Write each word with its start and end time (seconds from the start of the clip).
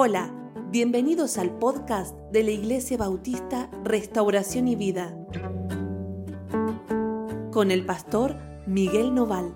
Hola, 0.00 0.32
bienvenidos 0.70 1.38
al 1.38 1.58
podcast 1.58 2.16
de 2.30 2.44
la 2.44 2.52
Iglesia 2.52 2.96
Bautista 2.96 3.68
Restauración 3.82 4.68
y 4.68 4.76
Vida 4.76 5.12
con 7.50 7.72
el 7.72 7.84
pastor 7.84 8.36
Miguel 8.64 9.12
Noval. 9.12 9.52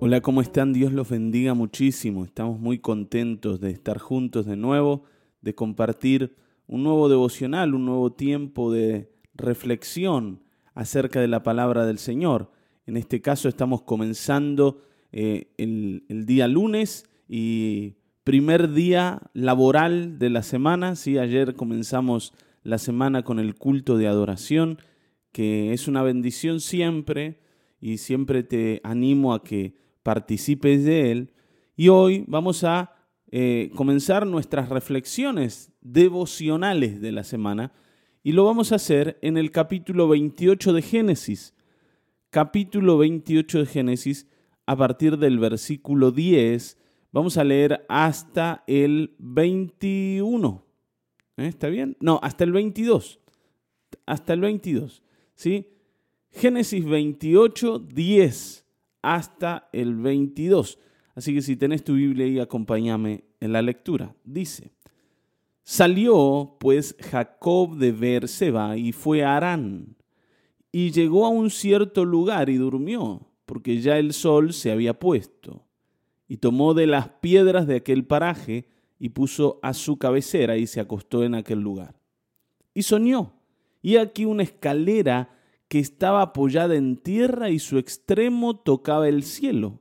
Hola, 0.00 0.22
¿cómo 0.22 0.40
están? 0.40 0.72
Dios 0.72 0.94
los 0.94 1.10
bendiga 1.10 1.52
muchísimo. 1.52 2.24
Estamos 2.24 2.58
muy 2.58 2.78
contentos 2.78 3.60
de 3.60 3.70
estar 3.70 3.98
juntos 3.98 4.46
de 4.46 4.56
nuevo, 4.56 5.02
de 5.42 5.54
compartir 5.54 6.34
un 6.66 6.84
nuevo 6.84 7.10
devocional, 7.10 7.74
un 7.74 7.84
nuevo 7.84 8.14
tiempo 8.14 8.72
de 8.72 9.12
reflexión 9.34 10.42
acerca 10.72 11.20
de 11.20 11.28
la 11.28 11.42
palabra 11.42 11.84
del 11.84 11.98
Señor. 11.98 12.50
En 12.88 12.96
este 12.96 13.20
caso 13.20 13.50
estamos 13.50 13.82
comenzando 13.82 14.80
eh, 15.12 15.52
el, 15.58 16.04
día 16.08 16.48
lunes 16.48 17.04
y 17.28 17.96
primer 18.24 18.72
día 18.72 19.20
laboral 19.34 20.18
de 20.18 20.30
la 20.30 20.42
semana. 20.42 20.96
¿sí? 20.96 21.18
Ayer 21.18 21.54
comenzamos 21.54 22.32
la 22.62 22.78
semana 22.78 23.24
con 23.24 23.40
el 23.40 23.56
culto 23.56 23.98
de 23.98 24.08
adoración, 24.08 24.78
que 25.32 25.74
es 25.74 25.86
una 25.86 26.02
bendición 26.02 26.60
siempre 26.60 27.40
y 27.78 27.98
siempre 27.98 28.42
te 28.42 28.80
animo 28.84 29.34
a 29.34 29.44
que 29.44 29.74
participes 30.02 30.82
de 30.82 31.12
él. 31.12 31.34
Y 31.76 31.88
hoy 31.88 32.24
vamos 32.26 32.64
a 32.64 32.96
eh, 33.30 33.70
comenzar 33.74 34.26
nuestras 34.26 34.70
reflexiones 34.70 35.72
devocionales 35.82 37.02
de 37.02 37.12
la 37.12 37.22
semana 37.22 37.70
y 38.22 38.32
lo 38.32 38.46
vamos 38.46 38.72
a 38.72 38.76
hacer 38.76 39.18
en 39.20 39.36
el 39.36 39.50
capítulo 39.50 40.08
28 40.08 40.72
de 40.72 40.80
Génesis 40.80 41.52
capítulo 42.30 42.98
28 42.98 43.60
de 43.60 43.66
Génesis, 43.66 44.26
a 44.66 44.76
partir 44.76 45.18
del 45.18 45.38
versículo 45.38 46.10
10, 46.10 46.76
vamos 47.10 47.38
a 47.38 47.44
leer 47.44 47.84
hasta 47.88 48.64
el 48.66 49.14
21. 49.18 50.64
¿Eh? 51.38 51.46
¿Está 51.46 51.68
bien? 51.68 51.96
No, 52.00 52.20
hasta 52.22 52.44
el 52.44 52.52
22. 52.52 53.20
Hasta 54.06 54.34
el 54.34 54.40
22. 54.40 55.02
¿Sí? 55.34 55.68
Génesis 56.30 56.84
28, 56.84 57.78
10 57.78 58.66
hasta 59.02 59.68
el 59.72 59.94
22. 59.96 60.78
Así 61.14 61.34
que 61.34 61.42
si 61.42 61.56
tenés 61.56 61.82
tu 61.82 61.94
Biblia 61.94 62.26
ahí, 62.26 62.38
acompáñame 62.38 63.24
en 63.40 63.52
la 63.52 63.62
lectura. 63.62 64.14
Dice, 64.24 64.70
salió 65.62 66.56
pues 66.60 66.94
Jacob 67.10 67.76
de 67.76 67.92
Berseba 67.92 68.76
y 68.76 68.92
fue 68.92 69.24
a 69.24 69.36
Arán 69.36 69.97
y 70.78 70.92
llegó 70.92 71.26
a 71.26 71.28
un 71.28 71.50
cierto 71.50 72.04
lugar 72.04 72.48
y 72.48 72.56
durmió, 72.56 73.26
porque 73.46 73.80
ya 73.80 73.98
el 73.98 74.12
sol 74.12 74.52
se 74.52 74.70
había 74.70 74.96
puesto. 74.96 75.66
Y 76.28 76.36
tomó 76.36 76.72
de 76.72 76.86
las 76.86 77.08
piedras 77.08 77.66
de 77.66 77.74
aquel 77.74 78.04
paraje 78.04 78.68
y 78.96 79.08
puso 79.08 79.58
a 79.60 79.74
su 79.74 79.98
cabecera 79.98 80.56
y 80.56 80.68
se 80.68 80.78
acostó 80.78 81.24
en 81.24 81.34
aquel 81.34 81.58
lugar. 81.58 81.98
Y 82.74 82.84
soñó, 82.84 83.32
y 83.82 83.96
aquí 83.96 84.24
una 84.24 84.44
escalera 84.44 85.36
que 85.66 85.80
estaba 85.80 86.22
apoyada 86.22 86.76
en 86.76 86.96
tierra 86.96 87.50
y 87.50 87.58
su 87.58 87.76
extremo 87.76 88.54
tocaba 88.54 89.08
el 89.08 89.24
cielo. 89.24 89.80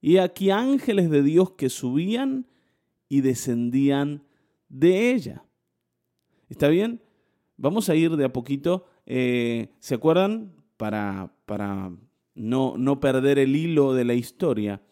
Y 0.00 0.16
aquí 0.16 0.48
ángeles 0.48 1.10
de 1.10 1.22
Dios 1.22 1.50
que 1.58 1.68
subían 1.68 2.46
y 3.06 3.20
descendían 3.20 4.24
de 4.70 5.12
ella. 5.12 5.44
¿Está 6.48 6.68
bien? 6.68 7.02
Vamos 7.58 7.90
a 7.90 7.94
ir 7.94 8.16
de 8.16 8.24
a 8.24 8.32
poquito 8.32 8.86
eh, 9.10 9.70
¿Se 9.80 9.94
acuerdan? 9.94 10.52
Para, 10.76 11.32
para 11.46 11.90
no, 12.34 12.74
no 12.76 13.00
perder 13.00 13.38
el 13.38 13.56
hilo 13.56 13.94
de 13.94 14.04
la 14.04 14.12
historia, 14.12 14.82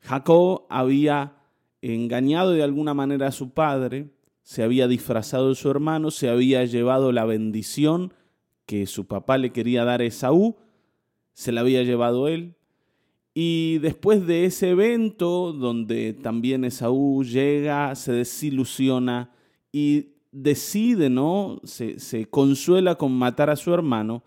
Jacob 0.00 0.64
había 0.70 1.36
engañado 1.82 2.52
de 2.52 2.62
alguna 2.62 2.94
manera 2.94 3.28
a 3.28 3.32
su 3.32 3.50
padre, 3.50 4.08
se 4.42 4.62
había 4.62 4.88
disfrazado 4.88 5.50
de 5.50 5.54
su 5.54 5.70
hermano, 5.70 6.10
se 6.10 6.30
había 6.30 6.64
llevado 6.64 7.12
la 7.12 7.26
bendición 7.26 8.14
que 8.64 8.86
su 8.86 9.06
papá 9.06 9.36
le 9.36 9.52
quería 9.52 9.84
dar 9.84 10.00
a 10.00 10.04
Esaú, 10.04 10.56
se 11.34 11.52
la 11.52 11.60
había 11.60 11.82
llevado 11.82 12.28
él. 12.28 12.54
Y 13.34 13.78
después 13.78 14.26
de 14.26 14.46
ese 14.46 14.70
evento, 14.70 15.52
donde 15.52 16.14
también 16.14 16.64
Esaú 16.64 17.24
llega, 17.24 17.94
se 17.94 18.12
desilusiona 18.12 19.32
y 19.70 20.13
decide, 20.34 21.08
¿no? 21.10 21.60
Se, 21.62 22.26
consuela 22.28 22.96
con 22.96 23.12
matar 23.12 23.50
a 23.50 23.56
su 23.56 23.72
hermano, 23.72 24.24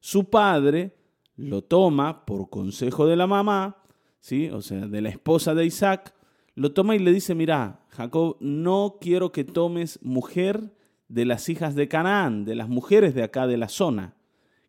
su 0.00 0.24
padre 0.30 0.96
lo 1.36 1.62
toma 1.62 2.24
por 2.24 2.48
consejo 2.48 3.06
de 3.06 3.16
la 3.16 3.26
mamá, 3.26 3.76
¿sí? 4.20 4.48
O 4.48 4.62
sea, 4.62 4.86
de 4.86 5.00
la 5.02 5.10
esposa 5.10 5.54
de 5.54 5.66
Isaac, 5.66 6.14
lo 6.54 6.72
toma 6.72 6.96
y 6.96 6.98
le 6.98 7.12
dice, 7.12 7.34
mira, 7.34 7.84
Jacob, 7.90 8.38
no 8.40 8.96
quiero 9.00 9.32
que 9.32 9.44
tomes 9.44 9.98
mujer 10.02 10.72
de 11.08 11.26
las 11.26 11.48
hijas 11.50 11.74
de 11.74 11.88
Canaán, 11.88 12.44
de 12.44 12.54
las 12.54 12.68
mujeres 12.68 13.14
de 13.14 13.22
acá 13.22 13.46
de 13.46 13.58
la 13.58 13.68
zona. 13.68 14.14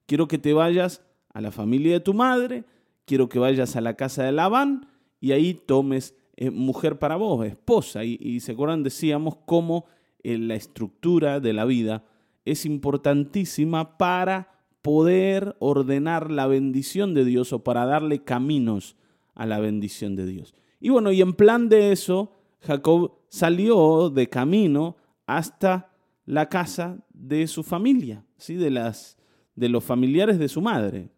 Quiero 0.05 0.27
que 0.27 0.37
te 0.37 0.53
vayas 0.53 1.05
a 1.33 1.39
la 1.39 1.51
familia 1.51 1.93
de 1.93 1.99
tu 2.01 2.13
madre, 2.13 2.65
quiero 3.05 3.29
que 3.29 3.39
vayas 3.39 3.77
a 3.77 3.81
la 3.81 3.95
casa 3.95 4.23
de 4.23 4.33
Labán 4.33 4.89
y 5.21 5.31
ahí 5.31 5.53
tomes 5.53 6.15
eh, 6.35 6.49
mujer 6.49 6.99
para 6.99 7.15
vos, 7.15 7.45
esposa. 7.45 8.03
Y, 8.03 8.17
y 8.19 8.41
se 8.41 8.51
acuerdan, 8.51 8.83
decíamos 8.83 9.37
cómo 9.45 9.85
en 10.23 10.47
la 10.47 10.55
estructura 10.55 11.39
de 11.39 11.53
la 11.53 11.65
vida 11.65 12.03
es 12.45 12.65
importantísima 12.65 13.97
para 13.97 14.51
poder 14.81 15.55
ordenar 15.59 16.31
la 16.31 16.47
bendición 16.47 17.13
de 17.13 17.25
Dios 17.25 17.53
o 17.53 17.63
para 17.63 17.85
darle 17.85 18.23
caminos 18.23 18.95
a 19.35 19.45
la 19.45 19.59
bendición 19.59 20.15
de 20.15 20.25
Dios. 20.25 20.53
Y 20.79 20.89
bueno, 20.89 21.11
y 21.11 21.21
en 21.21 21.33
plan 21.33 21.69
de 21.69 21.91
eso, 21.91 22.33
Jacob 22.61 23.13
salió 23.29 24.09
de 24.09 24.27
camino 24.27 24.97
hasta 25.27 25.91
la 26.25 26.49
casa 26.49 26.97
de 27.13 27.47
su 27.47 27.63
familia, 27.63 28.25
¿sí? 28.37 28.55
de, 28.55 28.71
las, 28.71 29.17
de 29.55 29.69
los 29.69 29.83
familiares 29.83 30.39
de 30.39 30.49
su 30.49 30.61
madre. 30.61 31.09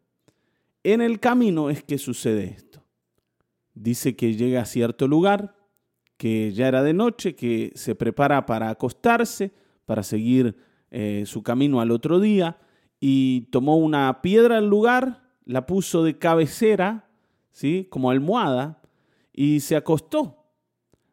En 0.83 1.01
el 1.01 1.19
camino 1.19 1.69
es 1.69 1.83
que 1.83 1.97
sucede 1.97 2.45
esto. 2.45 2.83
Dice 3.73 4.15
que 4.15 4.35
llega 4.35 4.61
a 4.61 4.65
cierto 4.65 5.07
lugar, 5.07 5.55
que 6.23 6.53
ya 6.53 6.69
era 6.69 6.81
de 6.83 6.93
noche, 6.93 7.35
que 7.35 7.73
se 7.75 7.95
prepara 7.95 8.45
para 8.45 8.69
acostarse, 8.69 9.51
para 9.85 10.03
seguir 10.03 10.55
eh, 10.89 11.23
su 11.25 11.43
camino 11.43 11.81
al 11.81 11.91
otro 11.91 12.21
día, 12.21 12.61
y 12.97 13.49
tomó 13.51 13.75
una 13.75 14.21
piedra 14.21 14.59
al 14.59 14.69
lugar, 14.69 15.21
la 15.43 15.65
puso 15.65 16.01
de 16.01 16.17
cabecera, 16.17 17.09
¿sí? 17.51 17.89
como 17.89 18.09
almohada, 18.09 18.81
y 19.33 19.59
se 19.59 19.75
acostó. 19.75 20.45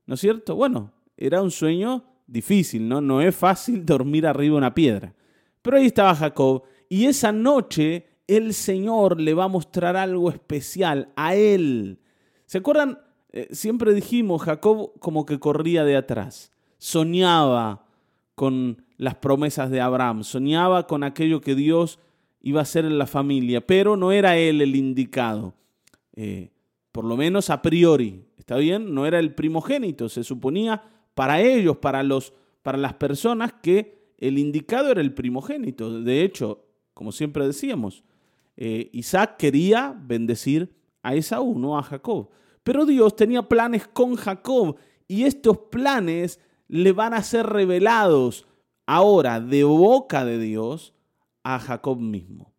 ¿No 0.07 0.15
es 0.15 0.21
cierto? 0.21 0.55
Bueno, 0.55 0.93
era 1.17 1.43
un 1.43 1.51
sueño 1.51 2.05
difícil, 2.29 2.89
¿no? 2.89 3.01
No 3.01 3.21
es 3.21 3.35
fácil 3.35 3.85
dormir 3.85 4.29
arriba 4.29 4.53
de 4.53 4.59
una 4.59 4.75
piedra. 4.75 5.13
Pero 5.61 5.77
ahí 5.77 5.87
estaba 5.87 6.15
Jacob, 6.15 6.63
y 6.89 7.07
esa 7.07 7.33
noche 7.33 8.07
el 8.29 8.55
Señor 8.55 9.21
le 9.21 9.35
va 9.35 9.47
a 9.47 9.49
mostrar 9.49 9.97
algo 9.97 10.31
especial 10.31 11.09
a 11.17 11.35
él. 11.35 11.99
¿Se 12.47 12.59
acuerdan? 12.59 12.97
Eh, 13.33 13.49
siempre 13.53 13.95
dijimos, 13.95 14.43
Jacob 14.43 14.93
como 14.99 15.25
que 15.25 15.39
corría 15.39 15.85
de 15.85 15.97
atrás, 15.97 16.53
soñaba 16.79 17.87
con 18.35 18.85
las 18.97 19.15
promesas 19.17 19.71
de 19.71 19.81
Abraham, 19.81 20.25
soñaba 20.25 20.87
con 20.87 21.05
aquello 21.05 21.41
que 21.41 21.55
Dios 21.55 21.99
iba 22.41 22.61
a 22.61 22.63
hacer 22.63 22.85
en 22.85 22.99
la 22.99 23.07
familia, 23.07 23.67
pero 23.67 23.97
no 23.97 24.13
era 24.13 24.37
él 24.37 24.61
el 24.61 24.75
indicado, 24.75 25.55
eh, 26.15 26.51
por 26.91 27.05
lo 27.05 27.17
menos 27.17 27.51
a 27.51 27.63
priori, 27.63 28.25
¿está 28.39 28.57
bien? 28.57 28.95
No 28.95 29.07
era 29.07 29.19
el 29.19 29.35
primogénito, 29.35 30.09
se 30.09 30.25
suponía 30.25 30.83
para 31.15 31.41
ellos, 31.41 31.77
para, 31.77 32.03
los, 32.03 32.33
para 32.63 32.79
las 32.79 32.95
personas 32.95 33.53
que 33.63 34.01
el 34.19 34.39
indicado 34.39 34.91
era 34.91 35.01
el 35.01 35.15
primogénito. 35.15 36.03
De 36.03 36.23
hecho, 36.23 36.65
como 36.95 37.13
siempre 37.13 37.47
decíamos, 37.47 38.05
eh, 38.57 38.91
Isaac 38.93 39.37
quería 39.39 39.97
bendecir 39.99 40.75
a 41.03 41.15
Esaú, 41.15 41.59
no 41.59 41.79
a 41.79 41.83
Jacob. 41.83 42.29
Pero 42.63 42.87
Dios 42.87 43.17
tenía 43.17 43.43
planes 43.43 43.87
con 43.87 44.17
Jacob 44.17 44.77
y 45.09 45.25
estos 45.25 45.59
planes 45.71 46.41
le 46.69 46.93
van 46.93 47.15
a 47.15 47.23
ser 47.23 47.47
revelados 47.47 48.47
ahora 48.87 49.41
de 49.41 49.65
boca 49.65 50.25
de 50.25 50.39
Dios 50.39 50.95
a 51.43 51.59
Jacob 51.59 51.99
mismo. 51.99 52.53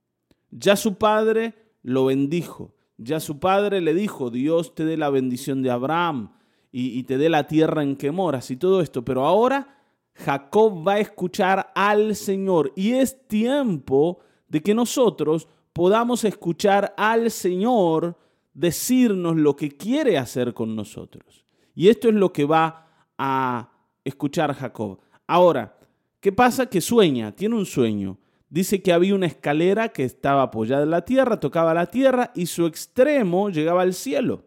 Ya 0.50 0.76
su 0.76 0.96
padre 0.96 1.56
lo 1.84 2.06
bendijo, 2.06 2.74
ya 2.98 3.20
su 3.20 3.40
padre 3.40 3.82
le 3.82 3.94
dijo, 3.94 4.30
Dios 4.30 4.76
te 4.76 4.86
dé 4.86 4.98
la 4.98 5.10
bendición 5.10 5.62
de 5.62 5.72
Abraham 5.72 6.34
y, 6.72 7.04
te 7.04 7.18
dé 7.18 7.30
la 7.30 7.48
tierra 7.48 7.84
en 7.84 7.96
que 7.96 8.12
moras 8.12 8.50
y 8.50 8.58
todo 8.58 8.82
esto, 8.82 9.04
pero 9.04 9.26
ahora 9.26 9.78
Jacob 10.14 10.88
va 10.88 10.94
a 10.94 11.00
escuchar 11.00 11.72
al 11.76 12.16
Señor 12.16 12.72
y 12.76 12.94
es 12.94 13.28
tiempo 13.28 14.20
de 14.48 14.62
que 14.62 14.74
nosotros 14.74 15.48
podamos 15.74 16.24
escuchar 16.24 16.94
al 16.98 17.32
Señor 17.32 18.18
decirnos 18.54 19.36
lo 19.38 19.56
que 19.56 19.72
quiere 19.72 20.18
hacer 20.18 20.54
con 20.54 20.76
nosotros. 20.76 21.46
Y 21.76 21.90
esto 21.90 22.10
es 22.10 22.16
lo 22.16 22.34
que 22.34 22.46
va 22.46 22.88
a 23.18 23.72
escuchar 24.04 24.54
Jacob. 24.54 25.00
Ahora, 25.28 25.78
¿qué 26.20 26.32
pasa? 26.32 26.66
Que 26.66 26.82
sueña, 26.82 27.32
tiene 27.32 27.56
un 27.56 27.66
sueño. 27.66 28.18
dice 28.50 28.82
que 28.82 28.92
había 28.92 29.16
una 29.16 29.28
escalera 29.28 29.90
que 29.90 30.04
estaba 30.04 30.44
apoyada 30.44 30.84
en 30.84 30.90
la 30.90 31.06
tierra, 31.06 31.40
tocaba 31.40 31.74
la 31.74 31.86
tierra 31.86 32.32
y 32.36 32.48
su 32.48 32.66
extremo 32.66 33.50
llegaba 33.50 33.82
al 33.82 33.94
cielo. 33.94 34.46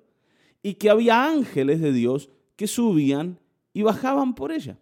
Y 0.62 0.74
que 0.74 0.90
había 0.90 1.24
ángeles 1.24 1.80
de 1.80 1.92
Dios 1.92 2.28
que 2.56 2.66
subían 2.66 3.38
y 3.72 3.82
bajaban 3.82 4.34
por 4.34 4.52
ella. 4.52 4.78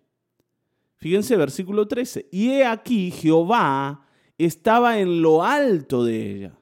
Fíjense, 0.96 1.36
versículo 1.36 1.88
13. 1.88 2.28
Y 2.30 2.50
he 2.50 2.64
aquí 2.64 3.10
Jehová 3.10 4.06
estaba 4.38 4.98
en 4.98 5.22
lo 5.22 5.42
alto 5.42 6.04
de 6.04 6.30
ella, 6.30 6.58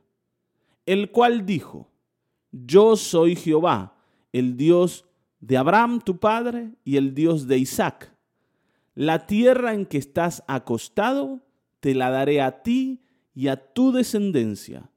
el 0.86 1.10
cual 1.10 1.44
dijo, 1.44 1.89
yo 2.52 2.97
soy 2.97 3.37
Jehová, 3.37 3.97
el 4.32 4.56
Dios 4.56 5.06
de 5.41 5.56
Abraham 5.56 6.00
tu 6.00 6.19
padre 6.19 6.73
y 6.85 6.97
el 6.97 7.14
Dios 7.14 7.47
de 7.47 7.58
Isaac. 7.58 8.14
La 8.94 9.26
tierra 9.26 9.75
en 9.75 9.87
que 9.87 9.99
estás 9.99 10.43
acostado 10.47 11.41
te 11.81 11.94
la 11.94 12.11
daré 12.11 12.41
a 12.41 12.62
ti 12.62 13.02
y 13.35 13.49
a 13.49 13.56
tu 13.73 13.93
descendencia. 13.93 14.91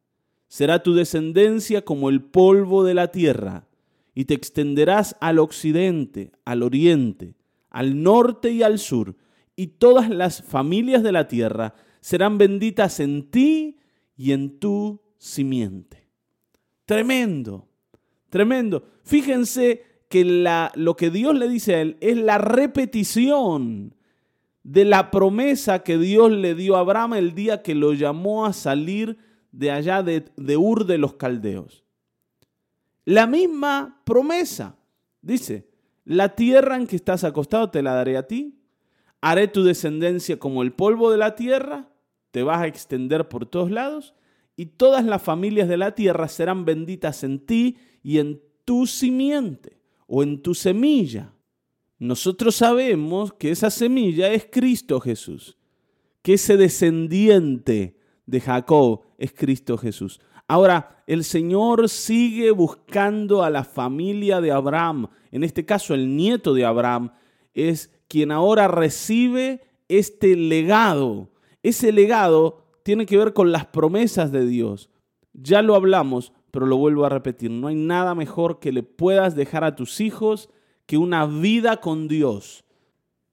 Será 0.48 0.84
tu 0.84 0.94
descendencia 0.94 1.84
como 1.84 2.10
el 2.10 2.22
polvo 2.22 2.84
de 2.84 2.94
la 2.94 3.12
tierra, 3.12 3.68
y 4.16 4.26
te 4.26 4.36
extenderás 4.36 5.16
al 5.20 5.40
occidente, 5.40 6.32
al 6.46 6.62
oriente, 6.62 7.36
al 7.70 8.04
norte 8.04 8.52
y 8.52 8.62
al 8.62 8.78
sur, 8.78 9.16
y 9.56 9.68
todas 9.68 10.10
las 10.10 10.44
familias 10.44 11.02
de 11.02 11.12
la 11.12 11.28
tierra 11.28 11.74
serán 12.02 12.38
benditas 12.38 13.00
en 13.00 13.32
ti 13.32 13.78
y 14.16 14.32
en 14.32 14.60
tu 14.60 15.02
simiente. 15.18 16.03
Tremendo, 16.86 17.68
tremendo. 18.30 18.84
Fíjense 19.04 19.84
que 20.10 20.26
la, 20.26 20.72
lo 20.76 20.96
que 20.96 21.10
Dios 21.10 21.36
le 21.36 21.48
dice 21.48 21.76
a 21.76 21.82
él 21.82 21.98
es 22.02 22.18
la 22.18 22.38
repetición 22.38 23.96
de 24.64 24.86
la 24.86 25.12
promesa 25.12 25.80
que 25.84 25.98
Dios 25.98 26.32
le 26.32 26.56
dio 26.56 26.76
a 26.76 26.80
Abraham 26.80 27.16
el 27.16 27.36
día 27.36 27.62
que 27.62 27.76
lo 27.76 27.94
llamó 27.94 28.46
a 28.46 28.54
salir 28.54 29.18
de 29.52 29.72
allá 29.72 30.04
de, 30.04 30.26
de 30.36 30.58
Ur 30.58 30.86
de 30.86 30.98
los 30.98 31.16
Caldeos. 31.16 31.84
La 33.06 33.28
misma 33.28 34.02
promesa. 34.06 34.78
Dice, 35.22 35.68
la 36.06 36.36
tierra 36.36 36.76
en 36.76 36.88
que 36.88 36.96
estás 36.96 37.24
acostado 37.24 37.70
te 37.70 37.82
la 37.82 37.94
daré 37.94 38.18
a 38.18 38.28
ti. 38.28 38.60
Haré 39.22 39.48
tu 39.48 39.64
descendencia 39.64 40.38
como 40.38 40.64
el 40.64 40.74
polvo 40.74 41.12
de 41.12 41.18
la 41.18 41.36
tierra. 41.36 41.90
Te 42.32 42.44
vas 42.44 42.60
a 42.60 42.68
extender 42.68 43.30
por 43.30 43.46
todos 43.46 43.72
lados. 43.72 44.14
Y 44.56 44.68
todas 44.68 45.04
las 45.06 45.22
familias 45.22 45.68
de 45.68 45.78
la 45.78 45.96
tierra 45.96 46.28
serán 46.28 46.66
benditas 46.66 47.24
en 47.24 47.46
ti 47.46 47.78
y 48.04 48.20
en 48.20 48.42
tu 48.66 48.86
simiente 48.86 49.80
o 50.08 50.24
en 50.24 50.42
tu 50.42 50.54
semilla. 50.54 51.34
Nosotros 52.00 52.56
sabemos 52.56 53.34
que 53.34 53.52
esa 53.52 53.70
semilla 53.70 54.32
es 54.32 54.48
Cristo 54.52 55.00
Jesús, 55.00 55.58
que 56.22 56.34
ese 56.34 56.58
descendiente 56.58 57.98
de 58.26 58.42
Jacob 58.42 59.02
es 59.18 59.34
Cristo 59.34 59.78
Jesús. 59.78 60.20
Ahora, 60.48 61.04
el 61.08 61.24
Señor 61.24 61.90
sigue 61.90 62.52
buscando 62.52 63.44
a 63.44 63.50
la 63.50 63.64
familia 63.64 64.42
de 64.42 64.52
Abraham, 64.52 65.08
en 65.32 65.44
este 65.44 65.66
caso 65.66 65.94
el 65.94 66.16
nieto 66.16 66.54
de 66.54 66.66
Abraham, 66.66 67.14
es 67.54 67.92
quien 68.08 68.32
ahora 68.32 68.68
recibe 68.68 69.62
este 69.88 70.36
legado. 70.36 71.32
Ese 71.62 71.92
legado 71.92 72.63
tiene 72.84 73.06
que 73.06 73.18
ver 73.18 73.34
con 73.34 73.52
las 73.52 73.66
promesas 73.66 74.32
de 74.32 74.46
Dios. 74.46 74.90
Ya 75.34 75.62
lo 75.62 75.76
hablamos, 75.76 76.34
pero 76.52 76.66
lo 76.66 76.78
vuelvo 76.78 77.06
a 77.06 77.10
repetir, 77.10 77.50
no 77.50 77.68
hay 77.68 77.76
nada 77.76 78.14
mejor 78.14 78.60
que 78.60 78.72
le 78.72 78.84
puedas 78.84 79.36
dejar 79.36 79.64
a 79.64 79.76
tus 79.76 80.00
hijos 80.02 80.50
que 80.86 80.98
una 80.98 81.26
vida 81.26 81.78
con 81.78 82.08
Dios. 82.08 82.66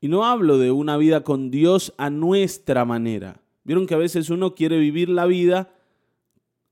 Y 0.01 0.09
no 0.09 0.25
hablo 0.25 0.57
de 0.57 0.71
una 0.71 0.97
vida 0.97 1.23
con 1.25 1.51
Dios 1.51 1.93
a 1.99 2.09
nuestra 2.09 2.85
manera. 2.87 3.43
Vieron 3.65 3.87
que 3.87 3.95
a 3.95 3.99
veces 3.99 4.31
uno 4.31 4.55
quiere 4.55 4.79
vivir 4.79 5.11
la 5.11 5.27
vida 5.27 5.75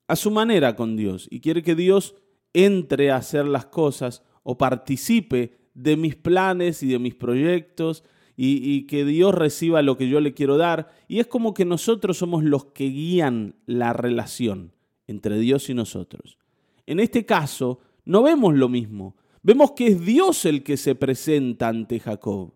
a 0.07 0.17
su 0.17 0.31
manera 0.31 0.75
con 0.75 0.97
Dios 0.97 1.29
y 1.31 1.41
quiere 1.41 1.63
que 1.63 1.75
Dios 1.75 2.15
entre 2.55 3.11
a 3.11 3.17
hacer 3.17 3.47
las 3.47 3.67
cosas 3.67 4.23
o 4.43 4.57
participe 4.57 5.59
de 5.75 5.97
mis 5.97 6.17
planes 6.17 6.83
y 6.83 6.89
de 6.89 6.99
mis 6.99 7.15
proyectos 7.15 8.05
y, 8.41 8.83
que 8.83 9.05
Dios 9.05 9.35
reciba 9.35 9.83
lo 9.83 9.97
que 9.97 10.09
yo 10.09 10.21
le 10.21 10.33
quiero 10.33 10.57
dar. 10.57 10.95
Y 11.09 11.19
es 11.19 11.27
como 11.27 11.55
que 11.55 11.65
nosotros 11.65 12.19
somos 12.19 12.45
los 12.45 12.67
que 12.67 12.85
guían 12.85 13.57
la 13.67 13.93
relación 13.93 14.73
entre 15.09 15.41
Dios 15.41 15.69
y 15.69 15.75
nosotros. 15.75 16.39
En 16.87 17.01
este 17.01 17.27
caso, 17.27 17.81
no 18.05 18.23
vemos 18.23 18.55
lo 18.55 18.69
mismo. 18.69 19.17
Vemos 19.43 19.73
que 19.73 19.89
es 19.89 20.01
Dios 20.01 20.45
el 20.45 20.63
que 20.63 20.77
se 20.77 20.95
presenta 20.95 21.67
ante 21.67 21.99
Jacob. 21.99 22.55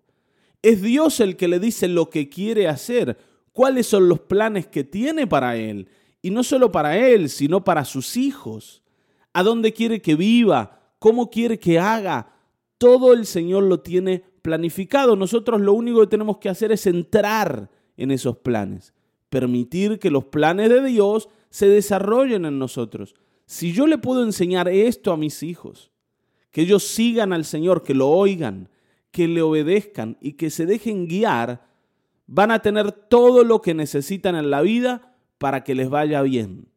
Es 0.63 0.83
Dios 0.83 1.19
el 1.19 1.35
que 1.37 1.49
le 1.49 1.59
dice 1.59 1.89
lo 1.89 2.11
que 2.11 2.29
quiere 2.29 2.69
hacer, 2.69 3.19
cuáles 3.53 3.89
son 3.89 4.09
los 4.09 4.21
planes 4.21 4.69
que 4.69 4.85
tiene 4.85 5.27
para 5.27 5.57
él. 5.57 5.89
Y 6.23 6.31
no 6.31 6.45
solo 6.45 6.71
para 6.71 6.97
él, 6.97 7.29
sino 7.29 7.65
para 7.65 7.85
sus 7.85 8.17
hijos. 8.17 8.85
A 9.33 9.43
dónde 9.43 9.73
quiere 9.73 10.01
que 10.01 10.15
viva, 10.15 10.95
cómo 11.01 11.29
quiere 11.29 11.59
que 11.59 11.81
haga. 11.81 12.37
Todo 12.79 13.13
el 13.13 13.27
Señor 13.27 13.65
lo 13.65 13.81
tiene 13.81 14.32
planificado. 14.43 15.17
Nosotros 15.17 15.61
lo 15.61 15.73
único 15.73 16.01
que 16.01 16.09
tenemos 16.09 16.39
que 16.39 16.49
hacer 16.49 16.73
es 16.73 16.87
entrar 16.87 17.71
en 17.97 18.11
esos 18.11 18.37
planes. 18.37 18.93
Permitir 19.31 19.99
que 19.99 20.11
los 20.11 20.25
planes 20.25 20.69
de 20.69 20.83
Dios 20.83 21.29
se 21.49 21.69
desarrollen 21.69 22.45
en 22.45 22.59
nosotros. 22.59 23.15
Si 23.47 23.73
yo 23.73 23.87
le 23.87 23.99
puedo 23.99 24.23
enseñar 24.23 24.69
esto 24.69 25.13
a 25.13 25.17
mis 25.17 25.43
hijos, 25.43 25.91
que 26.51 26.63
ellos 26.63 26.85
sigan 26.85 27.33
al 27.33 27.45
Señor, 27.45 27.83
que 27.83 27.95
lo 27.95 28.09
oigan, 28.09 28.69
que 29.11 29.29
le 29.29 29.43
obedezcan 29.43 30.19
y 30.21 30.33
que 30.33 30.51
se 30.51 30.67
dejen 30.67 31.07
guiar, 31.07 31.67
van 32.27 32.51
a 32.51 32.61
tener 32.61 32.93
todo 32.93 33.45
lo 33.45 33.61
que 33.61 33.75
necesitan 33.75 34.37
en 34.37 34.51
la 34.51 34.63
vida 34.63 35.17
para 35.39 35.65
que 35.65 35.75
les 35.75 35.91
vaya 35.91 36.23
bien. 36.23 36.69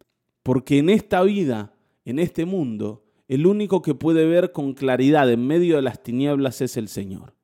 Porque 0.43 0.79
en 0.79 0.89
esta 0.89 1.23
vida, 1.23 1.73
en 2.03 2.19
este 2.19 2.45
mundo, 2.45 3.03
el 3.27 3.47
único 3.47 3.81
que 3.81 3.95
puede 3.95 4.25
ver 4.25 4.51
con 4.51 4.73
claridad 4.73 5.31
en 5.31 5.45
medio 5.45 5.77
de 5.77 5.81
las 5.81 6.03
tinieblas 6.03 6.61
es 6.61 6.77
el 6.77 6.87
Señor. 6.87 7.34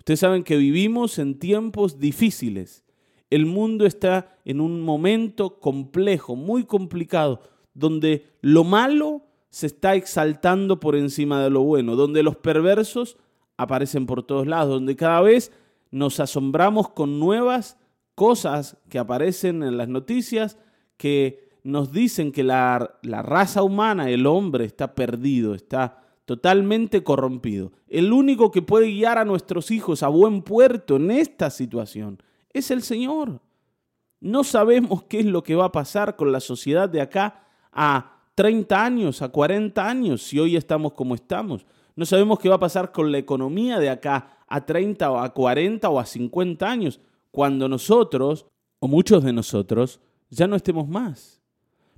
Ustedes 0.00 0.20
saben 0.20 0.44
que 0.44 0.56
vivimos 0.56 1.18
en 1.18 1.38
tiempos 1.38 1.98
difíciles. 1.98 2.84
El 3.28 3.44
mundo 3.44 3.84
está 3.84 4.38
en 4.46 4.62
un 4.62 4.80
momento 4.80 5.60
complejo, 5.60 6.36
muy 6.36 6.64
complicado, 6.64 7.42
donde 7.74 8.26
lo 8.40 8.64
malo 8.64 9.26
se 9.50 9.66
está 9.66 9.94
exaltando 9.94 10.80
por 10.80 10.96
encima 10.96 11.42
de 11.42 11.50
lo 11.50 11.60
bueno, 11.62 11.96
donde 11.96 12.22
los 12.22 12.36
perversos 12.36 13.18
aparecen 13.58 14.06
por 14.06 14.22
todos 14.22 14.46
lados, 14.46 14.70
donde 14.70 14.96
cada 14.96 15.20
vez 15.20 15.52
nos 15.90 16.18
asombramos 16.18 16.88
con 16.88 17.20
nuevas 17.20 17.76
cosas 18.14 18.78
que 18.88 18.98
aparecen 18.98 19.62
en 19.62 19.76
las 19.76 19.88
noticias 19.88 20.56
que 20.96 21.50
nos 21.62 21.92
dicen 21.92 22.32
que 22.32 22.42
la, 22.42 22.98
la, 23.02 23.20
raza 23.20 23.62
humana, 23.62 24.08
el 24.08 24.26
hombre, 24.26 24.64
está 24.64 24.94
perdido, 24.94 25.54
está 25.54 25.99
totalmente 26.30 27.02
corrompido. 27.02 27.72
El 27.88 28.12
único 28.12 28.52
que 28.52 28.62
puede 28.62 28.86
guiar 28.86 29.18
a 29.18 29.24
nuestros 29.24 29.72
hijos 29.72 30.04
a 30.04 30.08
buen 30.08 30.42
puerto 30.42 30.94
en 30.94 31.10
esta 31.10 31.50
situación 31.50 32.22
es 32.52 32.70
el 32.70 32.82
Señor. 32.82 33.40
No 34.20 34.44
sabemos 34.44 35.02
qué 35.02 35.18
es 35.18 35.26
lo 35.26 35.42
que 35.42 35.56
va 35.56 35.64
a 35.64 35.72
pasar 35.72 36.14
con 36.14 36.30
la 36.30 36.38
sociedad 36.38 36.88
de 36.88 37.00
acá 37.00 37.48
a 37.72 38.20
30 38.36 38.84
años, 38.84 39.22
a 39.22 39.30
40 39.30 39.84
años, 39.84 40.22
si 40.22 40.38
hoy 40.38 40.54
estamos 40.54 40.92
como 40.92 41.16
estamos. 41.16 41.66
No 41.96 42.06
sabemos 42.06 42.38
qué 42.38 42.48
va 42.48 42.54
a 42.54 42.60
pasar 42.60 42.92
con 42.92 43.10
la 43.10 43.18
economía 43.18 43.80
de 43.80 43.90
acá 43.90 44.38
a 44.46 44.64
30 44.64 45.10
o 45.10 45.18
a 45.18 45.34
40 45.34 45.90
o 45.90 45.98
a 45.98 46.06
50 46.06 46.70
años, 46.70 47.00
cuando 47.32 47.68
nosotros, 47.68 48.46
o 48.78 48.86
muchos 48.86 49.24
de 49.24 49.32
nosotros, 49.32 49.98
ya 50.28 50.46
no 50.46 50.54
estemos 50.54 50.86
más. 50.86 51.42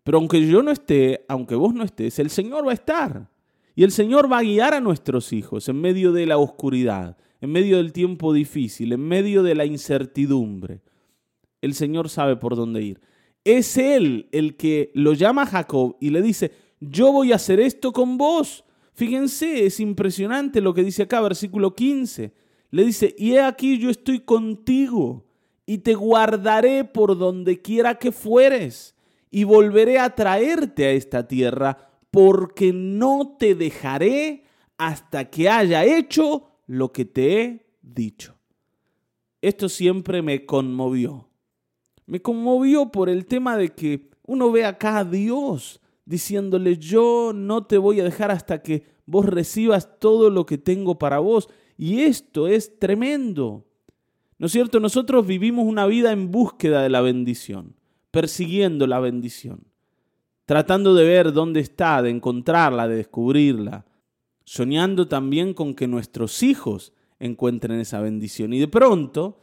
Pero 0.03 0.17
aunque 0.17 0.41
yo 0.47 0.63
no 0.63 0.71
esté, 0.71 1.27
aunque 1.29 1.55
vos 1.55 1.75
no 1.75 1.85
estés, 1.85 2.19
el 2.19 2.31
Señor 2.31 2.67
va 2.67 2.71
a 2.71 2.75
estar. 2.75 3.32
Y 3.75 3.85
el 3.85 3.93
Señor 3.93 4.31
va 4.31 4.39
a 4.39 4.43
guiar 4.43 4.75
a 4.75 4.81
nuestros 4.81 5.33
hijos 5.33 5.69
en 5.69 5.81
medio 5.81 6.13
de 6.13 6.27
la 6.27 6.39
oscuridad, 6.39 7.17
en 7.41 7.51
medio 7.51 7.79
del 7.79 7.93
tiempo 7.93 8.33
difícil, 8.33 8.93
en 8.93 9.01
medio 9.01 9.43
de 9.43 9.55
la 9.55 9.65
incertidumbre. 9.65 10.83
El 11.61 11.75
Señor 11.75 12.09
sabe 12.09 12.37
por 12.37 12.57
dónde 12.57 12.83
ir. 12.83 13.01
Es 13.45 13.77
Él 13.77 14.29
el 14.33 14.57
que 14.57 14.91
lo 14.95 15.15
llama 15.15 15.43
a 15.43 15.47
Jacob 15.47 15.97
y 16.01 16.11
le 16.11 16.23
dice, 16.23 16.53
yo 16.81 17.13
voy 17.13 17.33
a 17.33 17.37
hacer 17.37 17.61
esto 17.61 17.93
con 17.93 18.19
vos. 18.19 18.65
Fíjense, 18.95 19.65
es 19.65 19.81
impresionante 19.81 20.61
lo 20.61 20.75
que 20.75 20.85
dice 20.85 21.05
acá, 21.05 21.21
versículo 21.21 21.75
15. 21.75 22.33
Le 22.71 22.85
dice, 22.85 23.15
y 23.19 23.33
he 23.33 23.41
aquí 23.41 23.79
yo 23.79 23.91
estoy 23.91 24.21
contigo 24.21 25.25
y 25.65 25.79
te 25.79 25.95
guardaré 25.95 26.85
por 26.85 27.17
donde 27.17 27.63
quiera 27.63 27.99
que 27.99 28.13
fueres 28.13 28.95
y 29.31 29.45
volveré 29.45 29.99
a 29.99 30.15
traerte 30.15 30.87
a 30.87 30.91
esta 30.91 31.27
tierra 31.27 31.92
porque 32.13 32.73
no 32.73 33.37
te 33.39 33.57
dejaré 33.57 34.45
hasta 34.77 35.31
que 35.31 35.49
haya 35.49 35.85
hecho 35.85 36.51
lo 36.67 36.93
que 36.93 37.07
te 37.07 37.43
he 37.43 37.67
dicho. 37.81 38.37
Esto 39.41 39.69
siempre 39.69 40.23
me 40.23 40.45
conmovió. 40.47 41.31
Me 42.07 42.21
conmovió 42.21 42.93
por 42.93 43.09
el 43.09 43.27
tema 43.27 43.57
de 43.57 43.71
que 43.71 44.11
uno 44.27 44.53
ve 44.53 44.65
acá 44.65 44.99
a 44.99 45.05
Dios 45.05 45.81
diciéndole, 46.05 46.77
yo 46.77 47.33
no 47.35 47.65
te 47.65 47.79
voy 47.79 47.99
a 48.01 48.05
dejar 48.05 48.31
hasta 48.31 48.63
que 48.63 48.85
vos 49.07 49.25
recibas 49.25 49.99
todo 49.99 50.29
lo 50.29 50.45
que 50.45 50.59
tengo 50.59 50.99
para 50.99 51.19
vos. 51.19 51.49
Y 51.79 52.01
esto 52.01 52.47
es 52.47 52.79
tremendo. 52.79 53.67
¿No 54.39 54.47
es 54.47 54.53
cierto? 54.53 54.81
Nosotros 54.81 55.27
vivimos 55.27 55.65
una 55.65 55.87
vida 55.87 56.13
en 56.13 56.31
búsqueda 56.31 56.83
de 56.83 56.91
la 56.91 57.01
bendición. 57.01 57.75
persiguiendo 58.11 58.87
la 58.87 59.01
bendición, 59.01 59.65
tratando 60.53 60.95
de 60.95 61.07
ver 61.07 61.33
dónde 61.33 61.61
está, 61.61 62.03
de 62.03 62.11
encontrarla, 62.11 62.87
de 62.87 62.97
descubrirla, 62.97 63.87
soñando 64.45 65.09
también 65.09 65.55
con 65.55 65.73
que 65.73 65.89
nuestros 65.89 66.43
hijos 66.43 66.93
encuentren 67.19 67.81
esa 67.81 68.03
bendición. 68.03 68.53
Y 68.53 68.59
de 68.59 68.69
pronto 68.69 69.41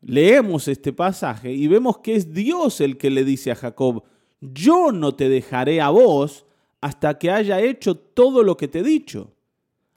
leemos 0.00 0.66
este 0.66 0.92
pasaje 0.92 1.52
y 1.52 1.68
vemos 1.68 1.98
que 1.98 2.16
es 2.16 2.34
Dios 2.34 2.80
el 2.80 2.96
que 2.96 3.10
le 3.10 3.24
dice 3.24 3.52
a 3.52 3.54
Jacob, 3.54 4.02
yo 4.40 4.90
no 4.90 5.14
te 5.14 5.28
dejaré 5.28 5.80
a 5.80 5.90
vos 5.90 6.46
hasta 6.80 7.16
que 7.16 7.30
haya 7.30 7.60
hecho 7.60 7.94
todo 7.94 8.42
lo 8.42 8.56
que 8.56 8.66
te 8.66 8.80
he 8.80 8.82
dicho, 8.82 9.36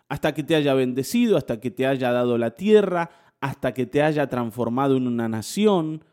hasta 0.08 0.36
que 0.36 0.44
te 0.44 0.54
haya 0.54 0.76
bendecido, 0.76 1.38
hasta 1.38 1.60
que 1.60 1.72
te 1.72 1.88
haya 1.88 2.12
dado 2.12 2.38
la 2.38 2.52
tierra, 2.52 3.10
hasta 3.42 3.74
que 3.74 3.88
te 3.88 4.04
haya 4.04 4.28
transformado 4.28 4.98
en 4.98 5.08
una 5.08 5.28
nación. 5.28 6.04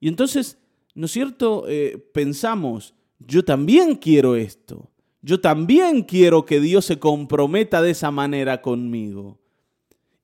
Y 0.00 0.08
entonces, 0.08 0.56
¿no 0.94 1.04
es 1.04 1.12
cierto? 1.12 1.66
Eh, 1.68 1.98
pensamos, 2.14 2.94
yo 3.18 3.44
también 3.44 3.96
quiero 3.96 4.36
esto, 4.36 4.90
yo 5.22 5.40
también 5.40 6.02
quiero 6.02 6.44
que 6.44 6.60
Dios 6.60 6.84
se 6.84 6.98
comprometa 6.98 7.80
de 7.80 7.90
esa 7.90 8.10
manera 8.10 8.60
conmigo. 8.60 9.38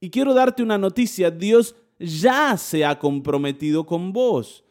Y 0.01 0.11
quiero 0.11 0.35
darte 0.35 0.63
una 0.63 0.79
noticia, 0.79 1.31
Dios 1.31 1.75
ya 1.99 2.57
se 2.57 2.85
ha 2.85 2.99
comprometido 2.99 3.85
con 3.85 4.13
vos. 4.13 4.65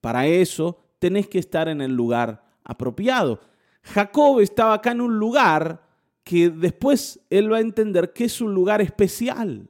Para 0.00 0.26
eso 0.26 0.78
tenés 0.98 1.28
que 1.28 1.38
estar 1.38 1.68
en 1.68 1.80
el 1.80 1.92
lugar 1.94 2.44
apropiado. 2.62 3.40
Jacob 3.82 4.40
estaba 4.40 4.74
acá 4.74 4.92
en 4.92 5.00
un 5.00 5.18
lugar 5.18 5.82
que 6.24 6.48
después 6.48 7.20
él 7.28 7.52
va 7.52 7.58
a 7.58 7.60
entender 7.60 8.12
que 8.12 8.24
es 8.24 8.40
un 8.40 8.54
lugar 8.54 8.80
especial. 8.80 9.68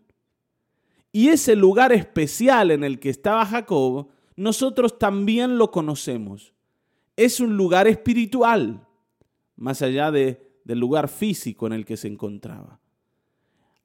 Y 1.13 1.29
ese 1.29 1.57
lugar 1.57 1.93
especial 1.93 2.71
en 2.71 2.85
el 2.85 2.99
que 2.99 3.11
estaba 3.11 3.45
Jacob, 3.47 4.09
nosotros 4.37 4.99
también 4.99 5.59
lo 5.59 5.71
conocemos. 5.71 6.54
Es 7.17 7.41
un 7.41 7.57
lugar 7.57 7.87
espiritual, 7.87 8.87
más 9.57 9.83
allá 9.83 10.11
de, 10.11 10.61
del 10.65 10.79
lugar 10.79 11.09
físico 11.09 11.67
en 11.67 11.73
el 11.75 11.85
que 11.85 11.97
se 11.97 12.09
encontraba. 12.09 12.81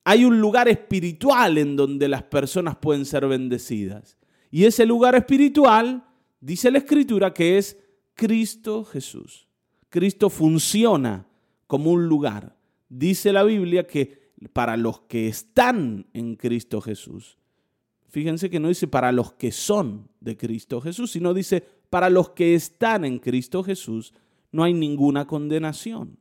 Hay 0.04 0.26
un 0.26 0.40
lugar 0.40 0.68
espiritual 0.68 1.58
en 1.58 1.76
donde 1.76 2.08
las 2.08 2.24
personas 2.24 2.78
pueden 2.78 3.06
ser 3.06 3.28
bendecidas. 3.28 4.18
Y 4.50 4.66
ese 4.66 4.86
lugar 4.86 5.16
espiritual, 5.16 6.04
dice 6.40 6.72
la 6.72 6.80
Escritura, 6.80 7.34
que 7.34 7.58
es 7.58 7.78
Cristo 8.16 8.84
Jesús. 8.84 9.48
Cristo 9.90 10.30
funciona 10.30 11.28
como 11.68 11.92
un 11.92 12.08
lugar. 12.08 12.56
Dice 12.90 13.32
la 13.32 13.44
Biblia 13.44 13.86
que 13.86 14.32
para 14.54 14.78
los 14.78 15.02
que 15.02 15.28
están 15.28 16.08
en 16.14 16.36
Cristo 16.36 16.82
Jesús, 16.82 17.38
fíjense 18.08 18.50
que 18.50 18.60
no 18.60 18.70
dice 18.70 18.88
para 18.88 19.12
los 19.12 19.34
que 19.34 19.52
son 19.52 20.10
de 20.20 20.38
Cristo 20.38 20.82
Jesús, 20.82 21.12
sino 21.12 21.34
dice 21.34 21.64
para 21.90 22.10
los 22.10 22.30
que 22.30 22.56
están 22.56 23.06
en 23.06 23.20
Cristo 23.20 23.64
Jesús, 23.64 24.14
no 24.52 24.64
hay 24.64 24.74
ninguna 24.74 25.28
condenación. 25.28 26.18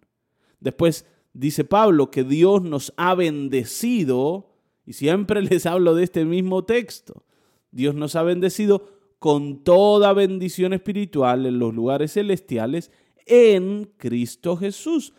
Después 0.60 1.06
dice 1.32 1.64
Pablo 1.64 2.10
que 2.10 2.24
Dios 2.24 2.62
nos 2.62 2.92
ha 2.96 3.14
bendecido, 3.14 4.50
y 4.84 4.94
siempre 4.94 5.42
les 5.42 5.66
hablo 5.66 5.94
de 5.94 6.04
este 6.04 6.24
mismo 6.24 6.64
texto, 6.64 7.24
Dios 7.70 7.94
nos 7.94 8.16
ha 8.16 8.22
bendecido 8.22 8.98
con 9.18 9.64
toda 9.64 10.12
bendición 10.12 10.72
espiritual 10.72 11.44
en 11.46 11.58
los 11.58 11.74
lugares 11.74 12.12
celestiales 12.12 12.90
en 13.26 13.90
Cristo 13.96 14.56
Jesús. 14.56 15.12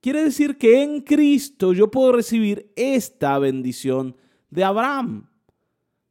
Quiere 0.00 0.24
decir 0.24 0.56
que 0.56 0.82
en 0.82 1.02
Cristo 1.02 1.72
yo 1.72 1.90
puedo 1.90 2.12
recibir 2.12 2.72
esta 2.74 3.38
bendición 3.38 4.16
de 4.48 4.64
Abraham. 4.64 5.28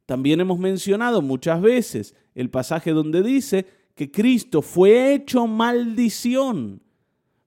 También 0.06 0.40
hemos 0.40 0.58
mencionado 0.58 1.22
muchas 1.22 1.60
veces 1.60 2.14
el 2.34 2.50
pasaje 2.50 2.92
donde 2.92 3.22
dice 3.22 3.66
que 4.00 4.10
Cristo 4.10 4.62
fue 4.62 5.12
hecho 5.12 5.46
maldición 5.46 6.80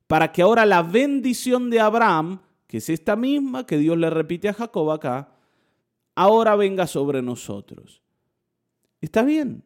para 0.06 0.32
que 0.32 0.44
ahora 0.44 0.68
la 0.68 0.84
bendición 0.84 1.72
de 1.72 1.80
Abraham, 1.80 2.42
que 2.68 2.78
es 2.78 2.90
esta 2.90 3.16
misma 3.16 3.66
que 3.66 3.80
Dios 3.80 3.98
le 3.98 4.12
repite 4.12 4.50
a 4.50 4.54
Jacob 4.54 4.92
acá, 4.92 5.32
ahora 6.14 6.56
venga 6.56 6.86
sobre 6.86 7.24
nosotros. 7.24 8.04
Está 9.02 9.24
bien. 9.24 9.64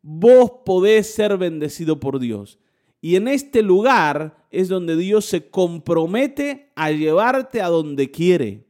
Vos 0.00 0.52
podés 0.64 1.12
ser 1.12 1.36
bendecido 1.38 1.98
por 1.98 2.20
Dios. 2.20 2.60
Y 3.00 3.16
en 3.16 3.26
este 3.26 3.60
lugar 3.60 4.46
es 4.52 4.68
donde 4.68 4.94
Dios 4.94 5.24
se 5.24 5.50
compromete 5.50 6.70
a 6.76 6.92
llevarte 6.92 7.60
a 7.62 7.66
donde 7.66 8.12
quiere. 8.12 8.68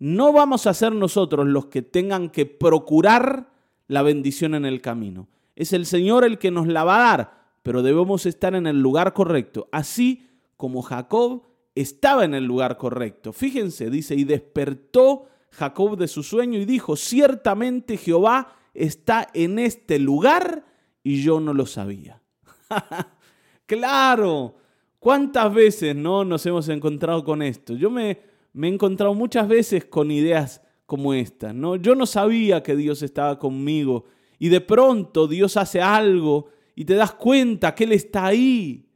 No 0.00 0.32
vamos 0.32 0.66
a 0.66 0.74
ser 0.74 0.90
nosotros 0.90 1.46
los 1.46 1.66
que 1.66 1.82
tengan 1.82 2.30
que 2.30 2.46
procurar 2.46 3.48
la 3.86 4.02
bendición 4.02 4.56
en 4.56 4.64
el 4.64 4.80
camino. 4.80 5.28
Es 5.58 5.72
el 5.72 5.86
Señor 5.86 6.24
el 6.24 6.38
que 6.38 6.52
nos 6.52 6.68
la 6.68 6.84
va 6.84 6.96
a 6.96 7.16
dar, 7.16 7.44
pero 7.64 7.82
debemos 7.82 8.26
estar 8.26 8.54
en 8.54 8.68
el 8.68 8.80
lugar 8.80 9.12
correcto, 9.12 9.68
así 9.72 10.28
como 10.56 10.82
Jacob 10.82 11.42
estaba 11.74 12.24
en 12.24 12.34
el 12.34 12.44
lugar 12.44 12.76
correcto. 12.76 13.32
Fíjense, 13.32 13.90
dice, 13.90 14.14
y 14.14 14.22
despertó 14.22 15.26
Jacob 15.50 15.98
de 15.98 16.06
su 16.06 16.22
sueño 16.22 16.60
y 16.60 16.64
dijo, 16.64 16.94
ciertamente 16.94 17.96
Jehová 17.96 18.54
está 18.72 19.26
en 19.34 19.58
este 19.58 19.98
lugar 19.98 20.64
y 21.02 21.24
yo 21.24 21.40
no 21.40 21.52
lo 21.52 21.66
sabía. 21.66 22.22
Claro, 23.66 24.54
¿cuántas 24.98 25.52
veces 25.52 25.94
no 25.94 26.24
nos 26.24 26.46
hemos 26.46 26.70
encontrado 26.70 27.22
con 27.22 27.42
esto? 27.42 27.74
Yo 27.74 27.90
me, 27.90 28.12
he 28.12 28.66
encontrado 28.66 29.12
muchas 29.12 29.46
veces 29.46 29.84
con 29.84 30.10
ideas 30.10 30.62
como 30.86 31.12
esta, 31.12 31.52
¿no? 31.52 31.76
Yo 31.76 31.94
no 31.94 32.06
sabía 32.06 32.62
que 32.62 32.74
Dios 32.76 33.02
estaba 33.02 33.38
conmigo 33.38 34.06
y 34.38 34.48
de 34.48 34.60
pronto 34.60 35.26
Dios 35.26 35.56
hace 35.56 35.80
algo 35.80 36.46
y 36.74 36.84
te 36.84 36.94
das 36.94 37.12
cuenta 37.12 37.74
que 37.74 37.84
Él 37.84 37.92
está 37.92 38.26
ahí. 38.26 38.88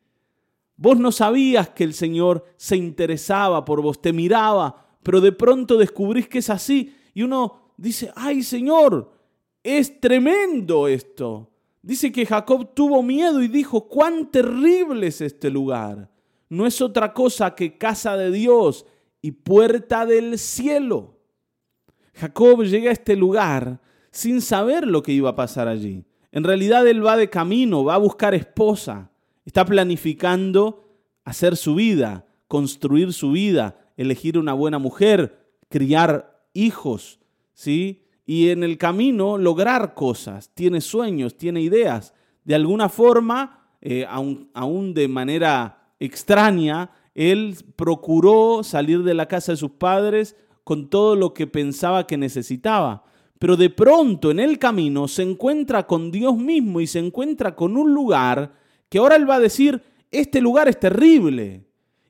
Vos 0.76 0.98
no 0.98 1.12
sabías 1.12 1.70
que 1.70 1.84
el 1.84 1.94
Señor 1.94 2.44
se 2.56 2.76
interesaba 2.76 3.64
por 3.64 3.82
vos, 3.82 4.00
te 4.00 4.12
miraba, 4.12 4.96
pero 5.02 5.20
de 5.20 5.32
pronto 5.32 5.76
descubrís 5.76 6.28
que 6.28 6.38
es 6.38 6.50
así 6.50 6.94
y 7.14 7.22
uno 7.22 7.72
dice, 7.76 8.12
ay 8.14 8.42
Señor, 8.42 9.12
es 9.62 10.00
tremendo 10.00 10.88
esto. 10.88 11.50
Dice 11.82 12.12
que 12.12 12.26
Jacob 12.26 12.74
tuvo 12.74 13.02
miedo 13.02 13.42
y 13.42 13.48
dijo, 13.48 13.88
cuán 13.88 14.30
terrible 14.30 15.08
es 15.08 15.20
este 15.20 15.50
lugar. 15.50 16.10
No 16.48 16.66
es 16.66 16.80
otra 16.80 17.12
cosa 17.12 17.54
que 17.54 17.76
casa 17.76 18.16
de 18.16 18.30
Dios 18.30 18.86
y 19.20 19.32
puerta 19.32 20.06
del 20.06 20.38
cielo. 20.38 21.18
Jacob 22.14 22.62
llega 22.62 22.90
a 22.90 22.92
este 22.92 23.16
lugar 23.16 23.80
sin 24.12 24.40
saber 24.40 24.86
lo 24.86 25.02
que 25.02 25.12
iba 25.12 25.30
a 25.30 25.36
pasar 25.36 25.66
allí. 25.66 26.04
En 26.30 26.44
realidad 26.44 26.86
él 26.86 27.04
va 27.04 27.16
de 27.16 27.28
camino, 27.28 27.82
va 27.82 27.96
a 27.96 27.98
buscar 27.98 28.34
esposa, 28.34 29.10
está 29.44 29.64
planificando 29.64 30.88
hacer 31.24 31.56
su 31.56 31.74
vida, 31.74 32.26
construir 32.46 33.12
su 33.12 33.32
vida, 33.32 33.90
elegir 33.96 34.38
una 34.38 34.52
buena 34.52 34.78
mujer, 34.78 35.48
criar 35.68 36.46
hijos, 36.52 37.18
¿sí? 37.54 38.02
y 38.26 38.50
en 38.50 38.62
el 38.62 38.78
camino 38.78 39.38
lograr 39.38 39.94
cosas, 39.94 40.50
tiene 40.54 40.80
sueños, 40.80 41.36
tiene 41.36 41.60
ideas. 41.60 42.14
De 42.44 42.54
alguna 42.54 42.88
forma, 42.88 43.68
eh, 43.80 44.06
aún, 44.08 44.94
de 44.94 45.08
manera 45.08 45.92
extraña, 45.98 46.90
él 47.14 47.56
procuró 47.76 48.62
salir 48.62 49.02
de 49.02 49.14
la 49.14 49.26
casa 49.26 49.52
de 49.52 49.56
sus 49.56 49.72
padres 49.72 50.36
con 50.64 50.88
todo 50.88 51.16
lo 51.16 51.34
que 51.34 51.46
pensaba 51.46 52.06
que 52.06 52.16
necesitaba. 52.16 53.04
Pero 53.42 53.56
de 53.56 53.70
pronto 53.70 54.30
en 54.30 54.38
el 54.38 54.56
camino 54.56 55.08
se 55.08 55.24
encuentra 55.24 55.84
con 55.84 56.12
Dios 56.12 56.36
mismo 56.36 56.80
y 56.80 56.86
se 56.86 57.00
encuentra 57.00 57.56
con 57.56 57.76
un 57.76 57.92
lugar 57.92 58.54
que 58.88 58.98
ahora 58.98 59.16
él 59.16 59.28
va 59.28 59.34
a 59.34 59.40
decir, 59.40 59.82
este 60.12 60.40
lugar 60.40 60.68
es 60.68 60.78
terrible, 60.78 61.66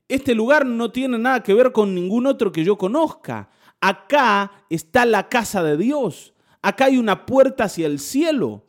este 0.07 0.35
lugar 0.35 0.63
no 0.63 0.91
tiene 0.91 1.17
nada 1.17 1.41
que 1.41 1.55
ver 1.55 1.71
con 1.71 1.95
ningún 1.95 2.27
otro 2.27 2.51
que 2.51 2.63
yo 2.63 2.77
conozca 2.77 3.49
acá 3.81 4.51
está 4.69 5.07
la 5.07 5.27
casa 5.27 5.63
de 5.63 5.75
Dios, 5.75 6.35
acá 6.61 6.85
hay 6.85 6.99
una 6.99 7.25
puerta 7.25 7.63
hacia 7.63 7.87
el 7.87 7.97
cielo. 7.97 8.67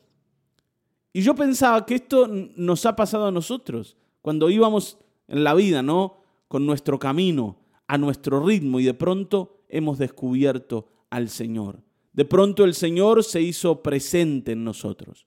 Y 1.12 1.21
yo 1.21 1.35
pensaba 1.35 1.85
que 1.85 1.97
esto 1.97 2.30
nos 2.56 2.87
ha 2.87 2.97
pasado 2.97 3.26
a 3.26 3.30
nosotros, 3.30 3.99
cuando 4.23 4.49
íbamos 4.49 4.97
en 5.28 5.44
la 5.44 5.52
vida, 5.52 5.83
¿no? 5.83 6.16
Con 6.49 6.64
nuestro 6.64 6.99
camino, 6.99 7.59
a 7.88 7.99
nuestro 7.99 8.42
ritmo, 8.42 8.80
y 8.80 8.85
de 8.85 8.94
pronto 8.94 9.61
hemos 9.68 9.99
descubierto 9.99 10.88
al 11.11 11.28
Señor. 11.28 11.84
De 12.14 12.25
pronto 12.25 12.64
el 12.64 12.75
Señor 12.75 13.23
se 13.25 13.42
hizo 13.42 13.83
presente 13.83 14.52
en 14.52 14.64
nosotros. 14.64 15.26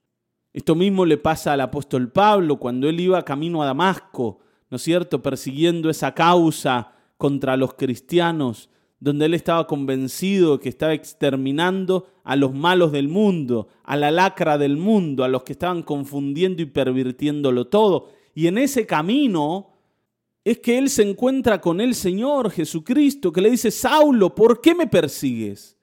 Esto 0.53 0.74
mismo 0.74 1.06
le 1.06 1.17
pasa 1.17 1.53
al 1.53 1.62
apóstol 1.62 2.12
Pablo 2.12 2.58
cuando 2.58 2.89
él 2.89 3.00
iba 3.00 3.24
camino 3.24 3.62
a 3.62 3.67
Damasco, 3.67 4.39
¿no 4.72 4.77
es 4.77 4.82
cierto?, 4.82 5.22
persiguiendo 5.22 5.89
esa 5.89 6.15
causa 6.15 6.94
contra 7.17 7.56
los 7.58 7.75
cristianos 7.75 8.70
donde 9.00 9.25
él 9.25 9.34
estaba 9.34 9.67
convencido 9.67 10.60
que 10.60 10.70
estaba 10.70 10.94
exterminando 10.94 12.08
a 12.24 12.36
los 12.36 12.53
malos 12.53 12.91
del 12.91 13.08
mundo, 13.08 13.67
a 13.84 13.96
la 13.96 14.10
lacra 14.10 14.58
del 14.58 14.77
mundo, 14.77 15.24
a 15.24 15.27
los 15.27 15.44
que 15.44 15.53
estaban 15.53 15.84
confundiendo 15.84 16.62
y 16.62 16.65
pervirtiéndolo 16.65 17.67
todo. 17.67 18.10
Y 18.34 18.48
en 18.48 18.58
ese 18.58 18.88
camino 18.88 19.70
es 20.44 20.60
que 20.60 20.77
él 20.77 20.89
se 20.89 21.03
encuentra 21.03 21.62
con 21.62 21.79
el 21.79 21.94
Señor 21.94 22.50
Jesucristo, 22.50 23.32
que 23.32 23.41
le 23.41 23.51
dice, 23.51 23.70
Saulo, 23.70 24.34
¿por 24.34 24.62
qué 24.62 24.74
me 24.74 24.88
persigues? 24.88 25.77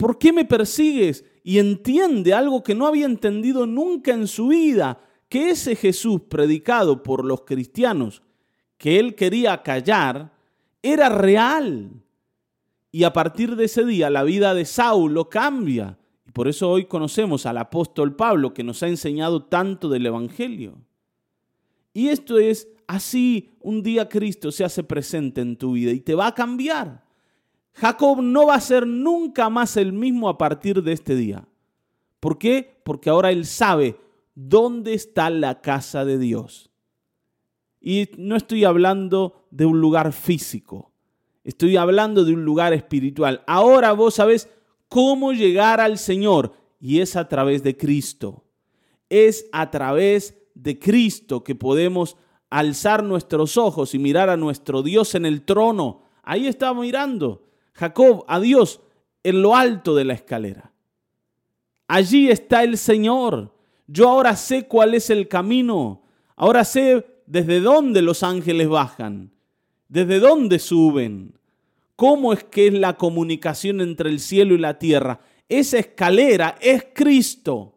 ¿Por 0.00 0.18
qué 0.18 0.32
me 0.32 0.44
persigues? 0.44 1.24
y 1.42 1.58
entiende 1.58 2.34
algo 2.34 2.62
que 2.62 2.74
no 2.74 2.86
había 2.86 3.06
entendido 3.06 3.66
nunca 3.66 4.12
en 4.12 4.26
su 4.26 4.48
vida, 4.48 5.00
que 5.28 5.50
ese 5.50 5.76
Jesús 5.76 6.22
predicado 6.28 7.02
por 7.02 7.24
los 7.24 7.42
cristianos 7.42 8.22
que 8.76 8.98
él 8.98 9.14
quería 9.14 9.62
callar 9.62 10.32
era 10.82 11.08
real. 11.08 11.90
Y 12.90 13.04
a 13.04 13.12
partir 13.12 13.54
de 13.56 13.66
ese 13.66 13.84
día 13.84 14.10
la 14.10 14.22
vida 14.22 14.54
de 14.54 14.64
Saulo 14.64 15.28
cambia. 15.28 15.98
Y 16.26 16.32
por 16.32 16.48
eso 16.48 16.70
hoy 16.70 16.86
conocemos 16.86 17.46
al 17.46 17.58
apóstol 17.58 18.16
Pablo 18.16 18.54
que 18.54 18.64
nos 18.64 18.82
ha 18.82 18.88
enseñado 18.88 19.44
tanto 19.44 19.88
del 19.88 20.06
Evangelio. 20.06 20.78
Y 21.92 22.08
esto 22.08 22.38
es 22.38 22.68
así, 22.86 23.50
un 23.60 23.82
día 23.82 24.08
Cristo 24.08 24.50
se 24.50 24.64
hace 24.64 24.82
presente 24.82 25.40
en 25.40 25.56
tu 25.56 25.72
vida 25.72 25.92
y 25.92 26.00
te 26.00 26.14
va 26.14 26.28
a 26.28 26.34
cambiar. 26.34 27.04
Jacob 27.74 28.20
no 28.20 28.46
va 28.46 28.54
a 28.54 28.60
ser 28.60 28.86
nunca 28.86 29.48
más 29.48 29.76
el 29.76 29.92
mismo 29.92 30.28
a 30.28 30.38
partir 30.38 30.82
de 30.82 30.92
este 30.92 31.14
día. 31.14 31.46
¿Por 32.18 32.38
qué? 32.38 32.80
Porque 32.84 33.10
ahora 33.10 33.30
él 33.30 33.46
sabe 33.46 33.96
dónde 34.34 34.94
está 34.94 35.30
la 35.30 35.60
casa 35.60 36.04
de 36.04 36.18
Dios. 36.18 36.70
Y 37.80 38.10
no 38.18 38.36
estoy 38.36 38.64
hablando 38.64 39.46
de 39.50 39.64
un 39.64 39.80
lugar 39.80 40.12
físico, 40.12 40.92
estoy 41.44 41.76
hablando 41.76 42.24
de 42.24 42.34
un 42.34 42.44
lugar 42.44 42.74
espiritual. 42.74 43.42
Ahora 43.46 43.92
vos 43.92 44.14
sabés 44.14 44.50
cómo 44.88 45.32
llegar 45.32 45.80
al 45.80 45.96
Señor 45.96 46.52
y 46.78 47.00
es 47.00 47.16
a 47.16 47.28
través 47.28 47.62
de 47.62 47.76
Cristo. 47.76 48.44
Es 49.08 49.46
a 49.52 49.70
través 49.70 50.36
de 50.54 50.78
Cristo 50.78 51.42
que 51.42 51.54
podemos 51.54 52.16
alzar 52.50 53.02
nuestros 53.02 53.56
ojos 53.56 53.94
y 53.94 53.98
mirar 53.98 54.28
a 54.28 54.36
nuestro 54.36 54.82
Dios 54.82 55.14
en 55.14 55.24
el 55.24 55.42
trono. 55.42 56.02
Ahí 56.22 56.46
está 56.46 56.74
mirando 56.74 57.49
Jacob 57.72 58.24
a 58.28 58.40
Dios 58.40 58.80
en 59.22 59.42
lo 59.42 59.56
alto 59.56 59.94
de 59.94 60.04
la 60.04 60.14
escalera. 60.14 60.72
Allí 61.88 62.30
está 62.30 62.62
el 62.62 62.78
Señor. 62.78 63.52
Yo 63.86 64.08
ahora 64.08 64.36
sé 64.36 64.68
cuál 64.68 64.94
es 64.94 65.10
el 65.10 65.28
camino. 65.28 66.02
Ahora 66.36 66.64
sé 66.64 67.04
desde 67.26 67.60
dónde 67.60 68.02
los 68.02 68.22
ángeles 68.22 68.68
bajan, 68.68 69.32
desde 69.88 70.20
dónde 70.20 70.58
suben, 70.58 71.34
cómo 71.96 72.32
es 72.32 72.44
que 72.44 72.68
es 72.68 72.74
la 72.74 72.96
comunicación 72.96 73.80
entre 73.80 74.10
el 74.10 74.20
cielo 74.20 74.54
y 74.54 74.58
la 74.58 74.78
tierra. 74.78 75.20
Esa 75.48 75.78
escalera 75.78 76.56
es 76.60 76.86
Cristo. 76.94 77.74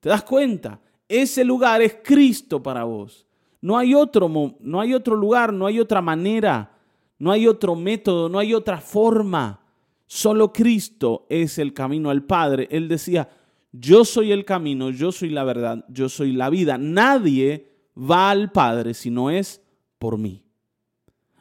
¿Te 0.00 0.08
das 0.08 0.22
cuenta? 0.22 0.80
Ese 1.08 1.44
lugar 1.44 1.82
es 1.82 1.96
Cristo 2.02 2.62
para 2.62 2.84
vos. 2.84 3.26
No 3.60 3.78
hay 3.78 3.94
otro, 3.94 4.30
no 4.60 4.80
hay 4.80 4.92
otro 4.92 5.16
lugar, 5.16 5.52
no 5.52 5.66
hay 5.66 5.80
otra 5.80 6.02
manera, 6.02 6.73
no 7.18 7.30
hay 7.30 7.46
otro 7.46 7.74
método, 7.74 8.28
no 8.28 8.38
hay 8.38 8.54
otra 8.54 8.80
forma. 8.80 9.60
Solo 10.06 10.52
Cristo 10.52 11.26
es 11.28 11.58
el 11.58 11.72
camino 11.72 12.10
al 12.10 12.24
Padre. 12.24 12.68
Él 12.70 12.88
decía, 12.88 13.28
yo 13.72 14.04
soy 14.04 14.32
el 14.32 14.44
camino, 14.44 14.90
yo 14.90 15.12
soy 15.12 15.30
la 15.30 15.44
verdad, 15.44 15.84
yo 15.88 16.08
soy 16.08 16.32
la 16.32 16.50
vida. 16.50 16.78
Nadie 16.78 17.72
va 17.96 18.30
al 18.30 18.52
Padre 18.52 18.94
si 18.94 19.10
no 19.10 19.30
es 19.30 19.62
por 19.98 20.18
mí. 20.18 20.44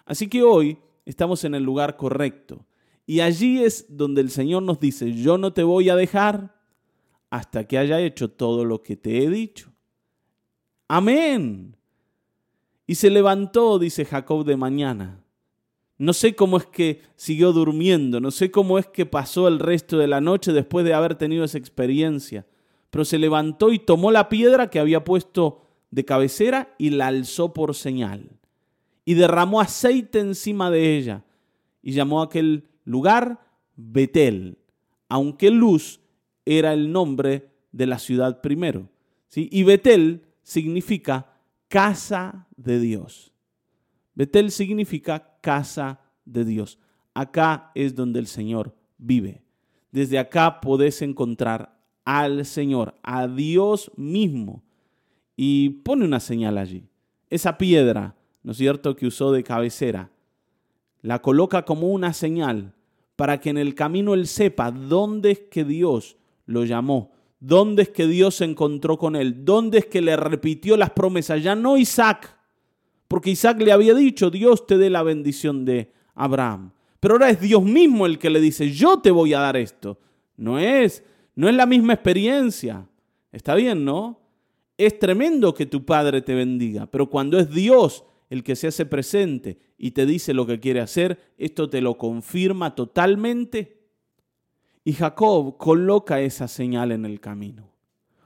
Así 0.06 0.28
que 0.28 0.44
hoy 0.44 0.78
estamos 1.06 1.44
en 1.44 1.56
el 1.56 1.64
lugar 1.64 1.98
correcto. 1.98 2.66
Y 3.06 3.20
allí 3.20 3.64
es 3.64 3.86
donde 3.90 4.22
el 4.22 4.30
Señor 4.30 4.64
nos 4.64 4.80
dice, 4.80 5.14
yo 5.14 5.38
no 5.38 5.54
te 5.54 5.64
voy 5.64 5.90
a 5.90 5.96
dejar 5.96 6.56
hasta 7.30 7.68
que 7.68 7.78
haya 7.78 8.00
hecho 8.00 8.30
todo 8.30 8.64
lo 8.64 8.82
que 8.82 8.96
te 8.96 9.24
he 9.24 9.30
dicho. 9.30 9.72
Amén. 10.88 11.76
Y 12.86 12.96
se 12.96 13.10
levantó, 13.10 13.80
dice 13.80 14.06
Jacob, 14.06 14.46
de 14.46 14.56
mañana. 14.56 15.23
No 16.04 16.12
sé 16.12 16.36
cómo 16.36 16.58
es 16.58 16.66
que 16.66 17.00
siguió 17.16 17.54
durmiendo, 17.54 18.20
no 18.20 18.30
sé 18.30 18.52
cómo 18.52 18.78
es 18.78 18.88
que 18.88 19.06
pasó 19.06 19.48
el 19.48 19.58
resto 19.58 19.98
de 19.98 20.08
la 20.08 20.20
noche 20.20 20.52
después 20.52 20.84
de 20.84 20.94
haber 20.94 21.16
tenido 21.16 21.46
esa 21.46 21.58
experiencia, 21.58 22.46
pero 22.90 23.06
se 23.06 23.18
levantó 23.18 23.72
y 23.72 23.80
tomó 23.80 24.12
la 24.12 24.28
piedra 24.28 24.70
que 24.70 24.80
había 24.80 25.06
puesto 25.06 25.62
de 25.92 26.04
cabecera 26.04 26.76
y 26.78 26.90
la 26.90 27.08
alzó 27.08 27.54
por 27.54 27.74
señal. 27.74 28.32
Y 29.06 29.14
derramó 29.14 29.62
aceite 29.62 30.20
encima 30.20 30.70
de 30.70 30.98
ella 30.98 31.24
y 31.82 31.94
llamó 31.94 32.20
a 32.20 32.26
aquel 32.26 32.68
lugar 32.84 33.40
Betel, 33.78 34.58
aunque 35.08 35.52
Luz 35.52 36.02
era 36.44 36.74
el 36.74 36.92
nombre 36.92 37.48
de 37.72 37.86
la 37.86 37.98
ciudad 37.98 38.42
primero. 38.42 38.90
¿sí? 39.30 39.48
Y 39.54 39.64
Betel 39.64 40.26
significa 40.42 41.38
casa 41.70 42.46
de 42.58 42.82
Dios. 42.82 43.32
Betel 44.16 44.52
significa 44.52 45.33
casa 45.44 46.00
de 46.26 46.46
Dios. 46.46 46.80
Acá 47.14 47.72
es 47.76 47.94
donde 47.94 48.20
el 48.20 48.28
Señor 48.28 48.74
vive. 48.98 49.44
Desde 49.92 50.18
acá 50.18 50.62
podés 50.62 51.02
encontrar 51.02 51.78
al 52.06 52.46
Señor, 52.46 52.96
a 53.04 53.28
Dios 53.28 53.92
mismo 53.98 54.64
y 55.36 55.70
pone 55.70 56.06
una 56.06 56.20
señal 56.20 56.58
allí. 56.58 56.88
Esa 57.30 57.58
piedra, 57.58 58.16
¿no 58.42 58.54
es 58.54 58.58
cierto?, 58.58 58.96
que 58.96 59.06
usó 59.06 59.32
de 59.32 59.44
cabecera, 59.44 60.10
la 61.02 61.22
coloca 61.22 61.66
como 61.66 61.90
una 61.90 62.14
señal 62.14 62.74
para 63.16 63.40
que 63.40 63.50
en 63.50 63.58
el 63.58 63.76
camino 63.76 64.14
él 64.14 64.28
sepa 64.28 64.72
dónde 64.72 65.32
es 65.32 65.40
que 65.52 65.66
Dios 65.66 66.18
lo 66.46 66.64
llamó, 66.64 67.12
dónde 67.40 67.84
es 67.84 67.90
que 67.90 68.08
Dios 68.08 68.36
se 68.36 68.46
encontró 68.46 68.98
con 68.98 69.16
él, 69.16 69.44
dónde 69.44 69.80
es 69.80 69.86
que 69.86 70.02
le 70.02 70.16
repitió 70.16 70.78
las 70.78 70.92
promesas, 70.92 71.44
ya 71.44 71.56
no 71.56 71.78
Isaac, 71.78 72.38
porque 73.14 73.30
Isaac 73.30 73.62
le 73.62 73.72
había 73.72 73.94
dicho, 73.94 74.32
Dios 74.32 74.66
te 74.66 74.76
dé 74.76 74.90
la 74.90 75.04
bendición 75.04 75.66
de 75.66 75.94
Abraham. 76.16 76.72
Pero 77.00 77.14
ahora 77.14 77.30
es 77.30 77.40
Dios 77.40 77.62
mismo 77.62 78.08
el 78.08 78.18
que 78.18 78.32
le 78.32 78.42
dice, 78.42 78.72
yo 78.72 79.02
te 79.02 79.12
voy 79.12 79.36
a 79.36 79.40
dar 79.40 79.56
esto. 79.56 80.00
No 80.36 80.58
es, 80.58 81.04
no 81.36 81.48
es 81.48 81.54
la 81.54 81.68
misma 81.68 81.94
experiencia. 81.94 82.88
Está 83.32 83.54
bien, 83.54 83.86
¿no? 83.86 84.20
Es 84.80 84.98
tremendo 84.98 85.54
que 85.54 85.68
tu 85.68 85.86
Padre 85.86 86.24
te 86.24 86.34
bendiga, 86.34 86.88
pero 86.88 87.08
cuando 87.08 87.38
es 87.38 87.52
Dios 87.52 88.04
el 88.32 88.44
que 88.44 88.56
se 88.56 88.66
hace 88.66 88.88
presente 88.88 89.60
y 89.78 89.92
te 89.92 90.08
dice 90.08 90.34
lo 90.34 90.48
que 90.48 90.60
quiere 90.60 90.80
hacer, 90.80 91.20
esto 91.38 91.70
te 91.70 91.82
lo 91.82 92.00
confirma 92.00 92.74
totalmente. 92.74 93.78
Y 94.84 94.94
Jacob 94.94 95.60
coloca 95.60 96.20
esa 96.20 96.48
señal 96.48 96.92
en 96.92 97.06
el 97.06 97.20
camino. 97.20 97.70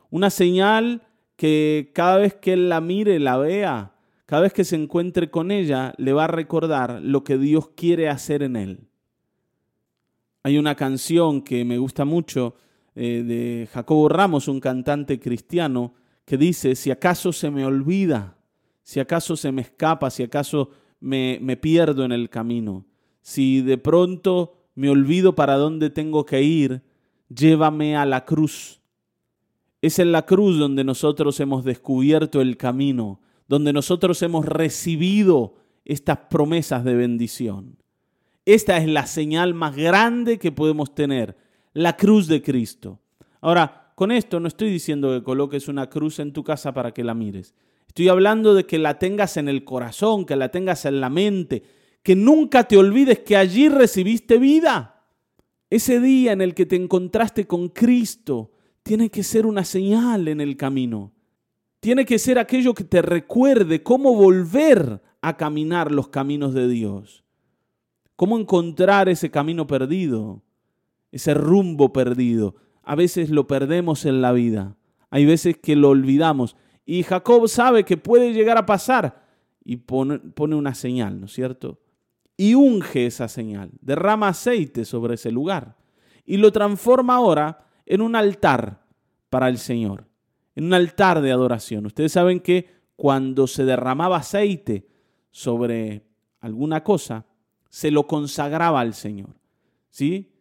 Una 0.09 0.29
señal 0.29 1.01
que 1.35 1.91
cada 1.93 2.19
vez 2.19 2.35
que 2.35 2.53
él 2.53 2.69
la 2.69 2.79
mire, 2.79 3.19
la 3.19 3.35
vea, 3.35 3.96
cada 4.27 4.41
vez 4.41 4.51
que 4.51 4.65
se 4.65 4.75
encuentre 4.75 5.31
con 5.31 5.51
ella, 5.51 5.93
le 5.97 6.11
va 6.11 6.25
a 6.25 6.27
recordar 6.27 6.99
lo 7.01 7.23
que 7.23 7.37
Dios 7.37 7.69
quiere 7.69 8.09
hacer 8.09 8.43
en 8.43 8.57
él. 8.57 8.81
Hay 10.43 10.57
una 10.57 10.75
canción 10.75 11.41
que 11.41 11.63
me 11.63 11.77
gusta 11.77 12.03
mucho 12.03 12.55
eh, 12.93 13.23
de 13.25 13.69
Jacobo 13.71 14.09
Ramos, 14.09 14.49
un 14.49 14.59
cantante 14.59 15.17
cristiano, 15.17 15.93
que 16.25 16.37
dice, 16.37 16.75
si 16.75 16.91
acaso 16.91 17.31
se 17.31 17.49
me 17.49 17.65
olvida, 17.65 18.35
si 18.83 18.99
acaso 18.99 19.37
se 19.37 19.53
me 19.53 19.61
escapa, 19.61 20.09
si 20.09 20.23
acaso 20.23 20.71
me, 20.99 21.39
me 21.41 21.55
pierdo 21.55 22.03
en 22.03 22.11
el 22.11 22.29
camino, 22.29 22.85
si 23.21 23.61
de 23.61 23.77
pronto 23.77 24.57
me 24.75 24.89
olvido 24.89 25.35
para 25.35 25.55
dónde 25.55 25.89
tengo 25.89 26.25
que 26.25 26.41
ir, 26.41 26.81
llévame 27.29 27.95
a 27.95 28.05
la 28.05 28.25
cruz. 28.25 28.81
Es 29.81 29.99
en 29.99 30.11
la 30.11 30.25
cruz 30.25 30.59
donde 30.59 30.83
nosotros 30.83 31.39
hemos 31.39 31.63
descubierto 31.63 32.41
el 32.41 32.57
camino, 32.57 33.21
donde 33.47 33.73
nosotros 33.73 34.21
hemos 34.21 34.45
recibido 34.45 35.55
estas 35.85 36.17
promesas 36.29 36.83
de 36.83 36.95
bendición. 36.95 37.77
Esta 38.45 38.77
es 38.77 38.87
la 38.87 39.07
señal 39.07 39.53
más 39.53 39.75
grande 39.75 40.37
que 40.37 40.51
podemos 40.51 40.93
tener, 40.93 41.37
la 41.73 41.97
cruz 41.97 42.27
de 42.27 42.41
Cristo. 42.41 42.99
Ahora, 43.41 43.91
con 43.95 44.11
esto 44.11 44.39
no 44.39 44.47
estoy 44.47 44.69
diciendo 44.69 45.11
que 45.11 45.23
coloques 45.23 45.67
una 45.67 45.89
cruz 45.89 46.19
en 46.19 46.33
tu 46.33 46.43
casa 46.43 46.73
para 46.73 46.93
que 46.93 47.03
la 47.03 47.13
mires. 47.13 47.55
Estoy 47.87 48.09
hablando 48.09 48.53
de 48.53 48.65
que 48.65 48.77
la 48.77 48.99
tengas 48.99 49.37
en 49.37 49.49
el 49.49 49.63
corazón, 49.63 50.25
que 50.25 50.35
la 50.35 50.49
tengas 50.49 50.85
en 50.85 51.01
la 51.01 51.09
mente, 51.09 51.63
que 52.03 52.15
nunca 52.15 52.65
te 52.65 52.77
olvides 52.77 53.19
que 53.19 53.35
allí 53.35 53.69
recibiste 53.69 54.37
vida. 54.37 55.03
Ese 55.69 55.99
día 55.99 56.31
en 56.31 56.41
el 56.41 56.53
que 56.53 56.65
te 56.65 56.75
encontraste 56.75 57.47
con 57.47 57.69
Cristo 57.69 58.51
tiene 58.83 59.09
que 59.09 59.23
ser 59.23 59.45
una 59.45 59.65
señal 59.65 60.27
en 60.27 60.39
el 60.39 60.55
camino. 60.55 61.11
Tiene 61.79 62.05
que 62.05 62.19
ser 62.19 62.39
aquello 62.39 62.73
que 62.73 62.83
te 62.83 63.01
recuerde 63.01 63.83
cómo 63.83 64.15
volver 64.15 65.01
a 65.21 65.37
caminar 65.37 65.91
los 65.91 66.09
caminos 66.09 66.53
de 66.53 66.67
Dios. 66.67 67.23
Cómo 68.15 68.37
encontrar 68.37 69.09
ese 69.09 69.29
camino 69.29 69.67
perdido, 69.67 70.41
ese 71.11 71.33
rumbo 71.33 71.93
perdido 71.93 72.55
a 72.87 72.95
veces 72.95 73.29
lo 73.29 73.47
perdemos 73.47 74.05
en 74.05 74.21
la 74.21 74.31
vida. 74.31 74.77
Hay 75.09 75.25
veces 75.25 75.57
que 75.57 75.75
lo 75.75 75.89
olvidamos. 75.89 76.55
Y 76.85 77.03
Jacob 77.03 77.49
sabe 77.49 77.83
que 77.83 77.97
puede 77.97 78.31
llegar 78.31 78.57
a 78.57 78.65
pasar 78.65 79.25
y 79.65 79.75
pone, 79.75 80.21
una 80.55 80.73
señal, 80.73 81.19
¿no 81.19 81.25
es 81.25 81.33
cierto? 81.33 81.81
Y 82.37 82.53
unge 82.55 83.05
esa 83.05 83.27
señal, 83.27 83.71
derrama 83.81 84.29
aceite 84.29 84.85
sobre 84.85 85.15
ese 85.15 85.31
lugar 85.31 85.75
y 86.25 86.37
lo 86.37 86.53
transforma 86.53 87.15
ahora 87.15 87.65
en 87.85 87.99
un 87.99 88.15
altar 88.15 88.85
para 89.29 89.49
el 89.49 89.57
Señor, 89.57 90.05
en 90.57 90.65
un 90.65 90.73
altar 90.73 91.21
de 91.21 91.31
adoración. 91.31 91.85
Ustedes 91.85 92.11
saben 92.11 92.41
que 92.41 92.69
cuando 92.97 93.47
se 93.47 93.63
derramaba 93.63 94.17
aceite 94.17 94.87
sobre 95.31 96.03
alguna 96.41 96.83
cosa, 96.83 97.25
se 97.69 97.91
lo 97.91 98.07
consagraba 98.07 98.81
al 98.81 98.93
Señor. 98.93 99.29
¿Sí? 99.89 100.33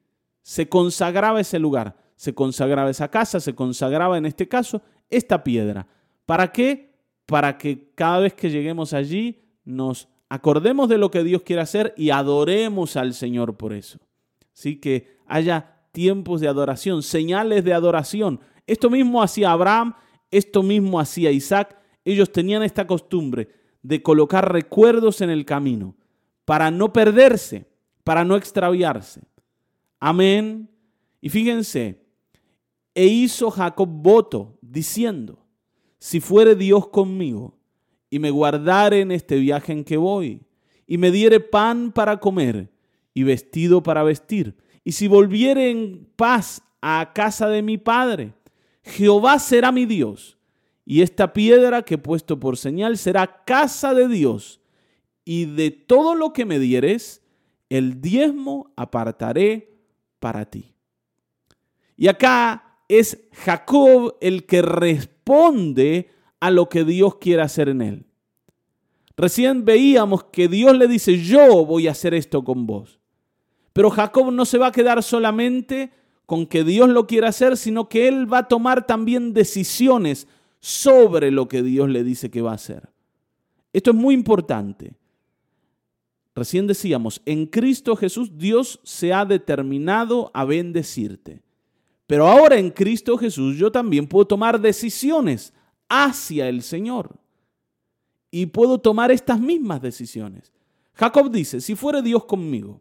Se 0.43 0.69
consagraba 0.69 1.41
ese 1.41 1.59
lugar 1.61 1.97
se 2.17 2.35
consagraba 2.35 2.91
esa 2.91 3.09
casa, 3.09 3.41
se 3.41 3.55
consagraba 3.55 4.19
en 4.19 4.27
este 4.27 4.49
caso 4.49 4.83
esta 5.11 5.45
piedra. 5.45 5.87
¿Para 6.25 6.51
qué? 6.51 6.95
Para 7.27 7.59
que 7.59 7.93
cada 7.95 8.21
vez 8.21 8.35
que 8.35 8.51
lleguemos 8.51 8.93
allí 8.93 9.43
nos 9.65 10.09
acordemos 10.29 10.89
de 10.89 10.99
lo 10.99 11.11
que 11.11 11.23
Dios 11.23 11.43
quiere 11.43 11.63
hacer 11.63 11.95
y 11.97 12.11
adoremos 12.11 12.97
al 12.97 13.15
Señor 13.15 13.57
por 13.57 13.73
eso. 13.73 13.99
Así 14.55 14.77
que 14.77 15.19
haya 15.27 15.77
tiempos 15.93 16.41
de 16.41 16.49
adoración, 16.49 17.03
señales 17.03 17.65
de 17.65 17.75
adoración. 17.75 18.41
Esto 18.67 18.91
mismo 18.91 19.23
hacía 19.23 19.53
Abraham, 19.53 19.95
esto 20.31 20.63
mismo 20.63 21.01
hacía 21.01 21.31
Isaac. 21.31 21.79
Ellos 22.05 22.31
tenían 22.33 22.63
esta 22.63 22.87
costumbre 22.87 23.49
de 23.83 24.03
colocar 24.03 24.53
recuerdos 24.53 25.21
en 25.21 25.31
el 25.31 25.45
camino 25.45 25.95
para 26.45 26.71
no 26.71 26.93
perderse, 26.93 27.67
para 28.05 28.25
no 28.25 28.37
extraviarse. 28.37 29.23
Amén. 29.99 30.69
Y 31.21 31.29
fíjense, 31.29 32.07
e 32.95 33.07
hizo 33.07 33.51
Jacob 33.51 33.89
voto 33.89 34.59
diciendo, 34.63 35.45
si 35.99 36.21
fuere 36.21 36.55
Dios 36.55 36.89
conmigo 36.89 37.59
y 38.09 38.19
me 38.19 38.31
guardare 38.31 39.01
en 39.01 39.13
este 39.13 39.37
viaje 39.37 39.73
en 39.73 39.85
que 39.85 39.97
voy, 39.97 40.41
y 40.87 40.99
me 40.99 41.11
diere 41.11 41.41
pan 41.41 41.93
para 41.93 42.19
comer 42.21 42.71
y 43.13 43.25
vestido 43.25 43.83
para 43.83 44.03
vestir, 44.03 44.57
y 44.85 44.93
si 44.93 45.09
volviere 45.09 45.71
en 45.71 46.09
paz 46.17 46.63
a 46.81 47.13
casa 47.13 47.49
de 47.49 47.61
mi 47.63 47.77
padre, 47.77 48.33
Jehová 48.87 49.39
será 49.41 49.73
mi 49.73 49.85
Dios, 49.85 50.39
y 50.85 51.03
esta 51.03 51.33
piedra 51.33 51.83
que 51.83 51.95
he 51.95 51.99
puesto 51.99 52.39
por 52.39 52.57
señal 52.57 52.97
será 52.97 53.45
casa 53.45 53.93
de 53.93 54.09
Dios, 54.09 54.61
y 55.25 55.47
de 55.47 55.73
todo 55.73 56.15
lo 56.15 56.33
que 56.33 56.45
me 56.45 56.61
dieres, 56.61 57.23
el 57.69 58.01
diezmo 58.01 58.73
apartaré 58.77 59.77
para 60.21 60.47
ti. 60.47 60.73
Y 61.97 62.07
acá 62.07 62.79
es 62.89 63.27
Jacob 63.33 64.17
el 64.21 64.47
que 64.47 64.63
responde 64.63 66.11
a 66.39 66.53
lo 66.53 66.69
que 66.69 66.85
Dios 66.85 67.17
quiere 67.17 67.43
hacer 67.43 67.69
en 67.69 67.83
él. 67.83 68.07
Recién 69.17 69.65
veíamos 69.65 70.25
que 70.25 70.47
Dios 70.47 70.77
le 70.77 70.87
dice, 70.87 71.19
yo 71.19 71.65
voy 71.65 71.89
a 71.89 71.93
hacer 71.93 72.15
esto 72.15 72.45
con 72.45 72.67
vos. 72.67 73.01
Pero 73.73 73.91
Jacob 73.91 74.31
no 74.31 74.45
se 74.45 74.59
va 74.59 74.69
a 74.69 74.73
quedar 74.73 75.03
solamente 75.03 75.91
con 76.27 76.47
que 76.47 76.65
Dios 76.65 76.89
lo 76.89 77.07
quiera 77.07 77.29
hacer, 77.29 77.57
sino 77.57 77.89
que 77.89 78.09
él 78.09 78.31
va 78.31 78.39
a 78.39 78.49
tomar 78.49 78.87
también 78.87 79.33
decisiones 79.33 80.27
sobre 80.61 81.31
lo 81.31 81.49
que 81.49 81.63
Dios 81.63 81.89
le 81.89 82.03
dice 82.03 82.31
que 82.31 82.43
va 82.43 82.51
a 82.51 82.57
hacer. 82.57 82.91
Esto 83.73 83.91
es 83.93 83.97
muy 83.97 84.15
importante. 84.15 84.95
Recién 86.35 86.67
decíamos, 86.67 87.23
en 87.25 87.47
Cristo 87.47 87.97
Jesús 87.97 88.37
Dios 88.37 88.81
se 88.83 89.13
ha 89.13 89.25
determinado 89.25 90.31
a 90.35 90.45
bendecirte. 90.45 91.43
Pero 92.07 92.27
ahora 92.27 92.59
en 92.59 92.71
Cristo 92.71 93.17
Jesús 93.17 93.57
yo 93.57 93.71
también 93.71 94.07
puedo 94.07 94.27
tomar 94.27 94.61
decisiones 94.61 95.53
hacia 95.89 96.49
el 96.49 96.63
Señor. 96.63 97.17
Y 98.31 98.47
puedo 98.47 98.79
tomar 98.79 99.13
estas 99.13 99.41
mismas 99.41 99.81
decisiones. 99.81 100.53
Jacob 100.95 101.31
dice, 101.31 101.61
si 101.61 101.75
fuere 101.75 102.03
Dios 102.03 102.25
conmigo 102.25 102.81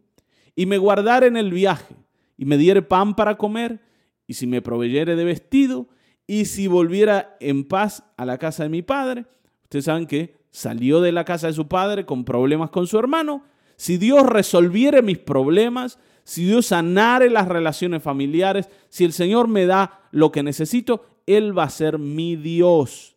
y 0.54 0.66
me 0.66 0.78
guardara 0.78 1.26
en 1.26 1.36
el 1.36 1.52
viaje 1.52 1.94
y 2.36 2.44
me 2.44 2.58
diere 2.58 2.82
pan 2.82 3.14
para 3.14 3.36
comer 3.36 3.80
y 4.26 4.34
si 4.34 4.46
me 4.46 4.62
proveyere 4.62 5.16
de 5.16 5.24
vestido 5.24 5.88
y 6.26 6.46
si 6.46 6.66
volviera 6.66 7.36
en 7.40 7.64
paz 7.64 8.04
a 8.16 8.24
la 8.24 8.38
casa 8.38 8.64
de 8.64 8.68
mi 8.68 8.82
padre, 8.82 9.26
ustedes 9.64 9.84
saben 9.84 10.06
que 10.06 10.36
salió 10.50 11.00
de 11.00 11.12
la 11.12 11.24
casa 11.24 11.46
de 11.46 11.52
su 11.52 11.68
padre 11.68 12.06
con 12.06 12.24
problemas 12.24 12.70
con 12.70 12.86
su 12.86 12.98
hermano, 12.98 13.44
si 13.76 13.98
Dios 13.98 14.26
resolviere 14.26 15.02
mis 15.02 15.18
problemas, 15.18 15.98
si 16.24 16.44
Dios 16.44 16.66
sanare 16.66 17.30
las 17.30 17.46
relaciones 17.46 18.02
familiares, 18.02 18.68
si 18.88 19.04
el 19.04 19.12
Señor 19.12 19.48
me 19.48 19.66
da 19.66 20.08
lo 20.10 20.32
que 20.32 20.42
necesito, 20.42 21.04
Él 21.26 21.56
va 21.56 21.64
a 21.64 21.70
ser 21.70 21.98
mi 21.98 22.36
Dios. 22.36 23.16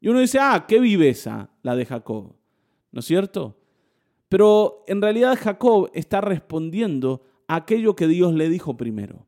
Y 0.00 0.08
uno 0.08 0.20
dice, 0.20 0.38
ah, 0.40 0.66
qué 0.68 0.78
viveza 0.78 1.50
la 1.62 1.74
de 1.74 1.86
Jacob, 1.86 2.36
¿no 2.92 3.00
es 3.00 3.06
cierto? 3.06 3.58
Pero 4.28 4.84
en 4.86 5.02
realidad 5.02 5.38
Jacob 5.40 5.90
está 5.94 6.20
respondiendo 6.20 7.22
aquello 7.48 7.96
que 7.96 8.06
Dios 8.06 8.32
le 8.34 8.48
dijo 8.48 8.76
primero. 8.76 9.26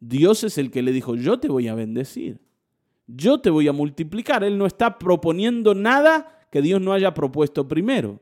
Dios 0.00 0.42
es 0.44 0.58
el 0.58 0.70
que 0.70 0.82
le 0.82 0.92
dijo, 0.92 1.14
yo 1.14 1.38
te 1.38 1.48
voy 1.48 1.68
a 1.68 1.74
bendecir, 1.74 2.40
yo 3.06 3.40
te 3.40 3.50
voy 3.50 3.68
a 3.68 3.72
multiplicar. 3.72 4.42
Él 4.42 4.58
no 4.58 4.66
está 4.66 4.98
proponiendo 4.98 5.74
nada 5.74 6.46
que 6.50 6.62
Dios 6.62 6.80
no 6.80 6.92
haya 6.92 7.14
propuesto 7.14 7.68
primero. 7.68 8.20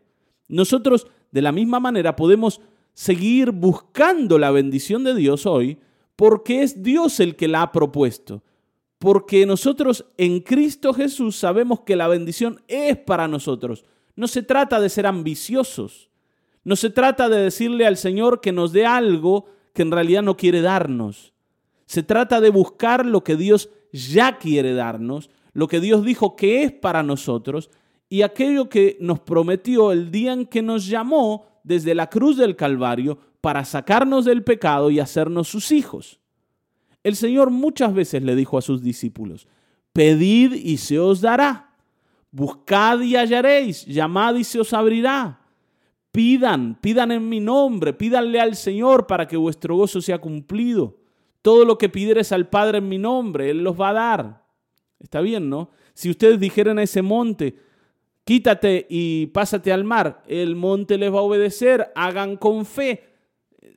Nosotros 0.49 1.07
de 1.31 1.43
la 1.43 1.53
misma 1.53 1.81
manera 1.81 2.15
podemos 2.15 2.61
seguir 2.95 3.53
buscando 3.53 4.39
la 4.39 4.51
bendición 4.51 5.03
de 5.03 5.15
Dios 5.15 5.47
hoy 5.47 5.79
porque 6.17 6.63
es 6.63 6.83
Dios 6.83 7.21
el 7.21 7.37
que 7.37 7.49
la 7.49 7.63
ha 7.63 7.73
propuesto. 7.73 8.43
Porque 8.99 9.47
nosotros 9.47 10.05
en 10.17 10.41
Cristo 10.41 10.93
Jesús 10.93 11.37
sabemos 11.37 11.81
que 11.81 11.97
la 11.97 12.07
bendición 12.07 12.61
es 12.69 12.97
para 12.97 13.27
nosotros. 13.27 13.85
No 14.15 14.29
se 14.29 14.43
trata 14.43 14.79
de 14.79 14.89
ser 14.89 15.07
ambiciosos. 15.07 16.12
No 16.65 16.77
se 16.77 16.91
trata 16.91 17.29
de 17.29 17.39
decirle 17.39 17.87
al 17.87 17.97
Señor 17.97 18.41
que 18.41 18.53
nos 18.53 18.73
dé 18.73 18.87
algo 18.87 19.47
que 19.75 19.83
en 19.83 19.91
realidad 19.91 20.23
no 20.23 20.37
quiere 20.37 20.61
darnos. 20.61 21.33
Se 21.87 22.03
trata 22.03 22.41
de 22.41 22.51
buscar 22.51 23.05
lo 23.05 23.25
que 23.25 23.37
Dios 23.37 23.71
ya 23.93 24.39
quiere 24.39 24.75
darnos, 24.75 25.31
lo 25.53 25.69
que 25.69 25.81
Dios 25.81 26.05
dijo 26.05 26.37
que 26.37 26.63
es 26.63 26.73
para 26.73 27.03
nosotros 27.03 27.71
y 28.09 28.23
aquello 28.23 28.69
que 28.69 28.97
nos 29.01 29.21
prometió 29.21 29.93
el 29.93 30.11
día 30.11 30.33
en 30.33 30.47
que 30.47 30.63
nos 30.63 30.87
llamó 30.87 31.47
desde 31.65 31.95
la 31.95 32.09
cruz 32.09 32.37
del 32.37 32.57
Calvario 32.57 33.19
para 33.41 33.65
sacarnos 33.65 34.25
del 34.25 34.45
pecado 34.45 34.91
y 34.91 35.01
hacernos 35.01 35.49
sus 35.49 35.73
hijos. 35.73 36.21
El 37.03 37.17
Señor 37.17 37.51
muchas 37.51 37.93
veces 37.93 38.23
le 38.23 38.37
dijo 38.37 38.57
a 38.57 38.63
sus 38.63 38.83
discípulos, 38.83 39.49
pedid 39.93 40.53
y 40.55 40.77
se 40.77 40.99
os 40.99 41.21
dará, 41.21 41.75
buscad 42.31 43.01
y 43.01 43.17
hallaréis, 43.17 43.85
llamad 43.87 44.37
y 44.37 44.45
se 44.45 44.61
os 44.61 44.73
abrirá. 44.73 45.42
Pidan, 46.13 46.79
pidan 46.81 47.11
en 47.11 47.29
mi 47.29 47.41
nombre, 47.41 47.95
pídanle 47.95 48.39
al 48.39 48.55
Señor 48.55 49.07
para 49.07 49.27
que 49.27 49.37
vuestro 49.37 49.77
gozo 49.77 50.01
sea 50.03 50.19
cumplido. 50.19 50.99
Todo 51.41 51.65
lo 51.65 51.79
que 51.79 51.89
pidieres 51.89 52.31
al 52.33 52.49
Padre 52.49 52.79
en 52.79 52.89
mi 52.89 52.99
nombre, 52.99 53.51
Él 53.51 53.65
los 53.65 53.81
va 53.81 53.89
a 53.89 53.93
dar. 53.95 54.47
Está 55.01 55.21
bien, 55.21 55.49
¿no? 55.49 55.71
Si 55.95 56.11
ustedes 56.11 56.39
dijeran 56.39 56.79
a 56.79 56.83
ese 56.83 57.03
monte, 57.03 57.57
quítate 58.25 58.87
y 58.89 59.27
pásate 59.27 59.73
al 59.73 59.85
mar, 59.85 60.23
el 60.29 60.55
monte 60.55 60.99
les 60.99 61.13
va 61.13 61.19
a 61.19 61.23
obedecer, 61.23 61.91
hagan 61.95 62.37
con 62.37 62.67
fe. 62.67 63.05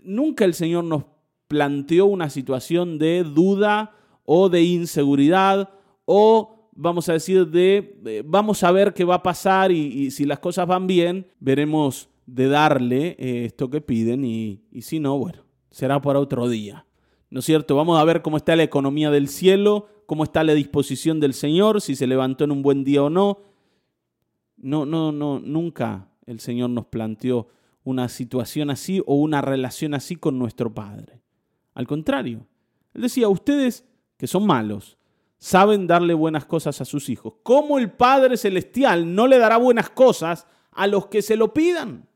Nunca 0.04 0.46
el 0.46 0.54
Señor 0.54 0.84
nos 0.84 1.06
planteó 1.48 2.06
una 2.06 2.30
situación 2.30 3.00
de 3.00 3.24
duda 3.24 3.96
o 4.24 4.50
de 4.50 4.64
inseguridad 4.64 5.70
o 6.06 6.70
vamos 6.74 7.08
a 7.10 7.14
decir 7.14 7.48
de 7.48 8.24
vamos 8.26 8.64
a 8.64 8.72
ver 8.72 8.94
qué 8.94 9.06
va 9.06 9.16
a 9.16 9.24
pasar 9.24 9.72
y, 9.72 10.12
si 10.12 10.26
las 10.26 10.40
cosas 10.40 10.68
van 10.68 10.88
bien, 10.88 11.28
veremos 11.40 12.10
de 12.26 12.48
darle 12.48 13.16
eh, 13.20 13.46
esto 13.46 13.70
que 13.70 13.82
piden 13.82 14.26
y, 14.26 14.64
y 14.72 14.82
si 14.82 15.00
no, 15.00 15.18
bueno, 15.18 15.44
será 15.72 16.02
para 16.02 16.20
otro 16.20 16.50
día. 16.50 16.86
¿No 17.30 17.40
es 17.40 17.46
cierto? 17.46 17.76
Vamos 17.76 18.00
a 18.00 18.04
ver 18.04 18.22
cómo 18.22 18.38
está 18.38 18.56
la 18.56 18.64
economía 18.64 19.12
del 19.12 19.28
cielo, 19.28 19.88
cómo 20.06 20.24
está 20.24 20.44
la 20.44 20.54
disposición 20.54 21.20
del 21.20 21.34
Señor, 21.34 21.82
si 21.82 21.96
se 21.96 22.08
levantó 22.08 22.44
en 22.44 22.52
un 22.52 22.62
buen 22.62 22.84
día 22.84 23.04
o 23.04 23.10
no. 23.10 23.40
No, 24.58 24.86
no, 24.86 25.12
no, 25.12 25.40
nunca 25.40 26.10
el 26.26 26.40
Señor 26.40 26.70
nos 26.70 26.86
planteó 26.86 27.50
una 27.84 28.10
situación 28.10 28.70
así 28.70 29.02
o 29.06 29.16
una 29.16 29.42
relación 29.42 29.94
así 29.94 30.16
con 30.16 30.40
nuestro 30.40 30.74
Padre. 30.74 31.22
Al 31.74 31.88
contrario, 31.88 32.48
él 32.94 33.02
decía, 33.02 33.28
ustedes 33.28 33.86
que 34.18 34.28
son 34.28 34.46
malos, 34.46 34.98
saben 35.38 35.88
darle 35.88 36.14
buenas 36.14 36.46
cosas 36.46 36.80
a 36.82 36.86
sus 36.86 37.10
hijos. 37.10 37.34
¿Cómo 37.44 37.78
el 37.78 37.92
Padre 37.92 38.38
Celestial 38.38 39.14
no 39.14 39.28
le 39.28 39.38
dará 39.38 39.58
buenas 39.58 39.90
cosas 39.90 40.48
a 40.72 40.88
los 40.88 41.08
que 41.08 41.22
se 41.22 41.36
lo 41.36 41.54
pidan? 41.54 42.08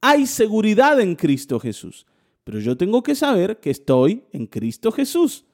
Hay 0.00 0.26
seguridad 0.26 1.00
en 1.00 1.14
Cristo 1.14 1.60
Jesús, 1.60 2.06
pero 2.44 2.58
yo 2.58 2.76
tengo 2.76 3.02
que 3.02 3.14
saber 3.14 3.60
que 3.60 3.70
estoy 3.70 4.24
en 4.32 4.46
Cristo 4.46 4.90
Jesús. 4.92 5.44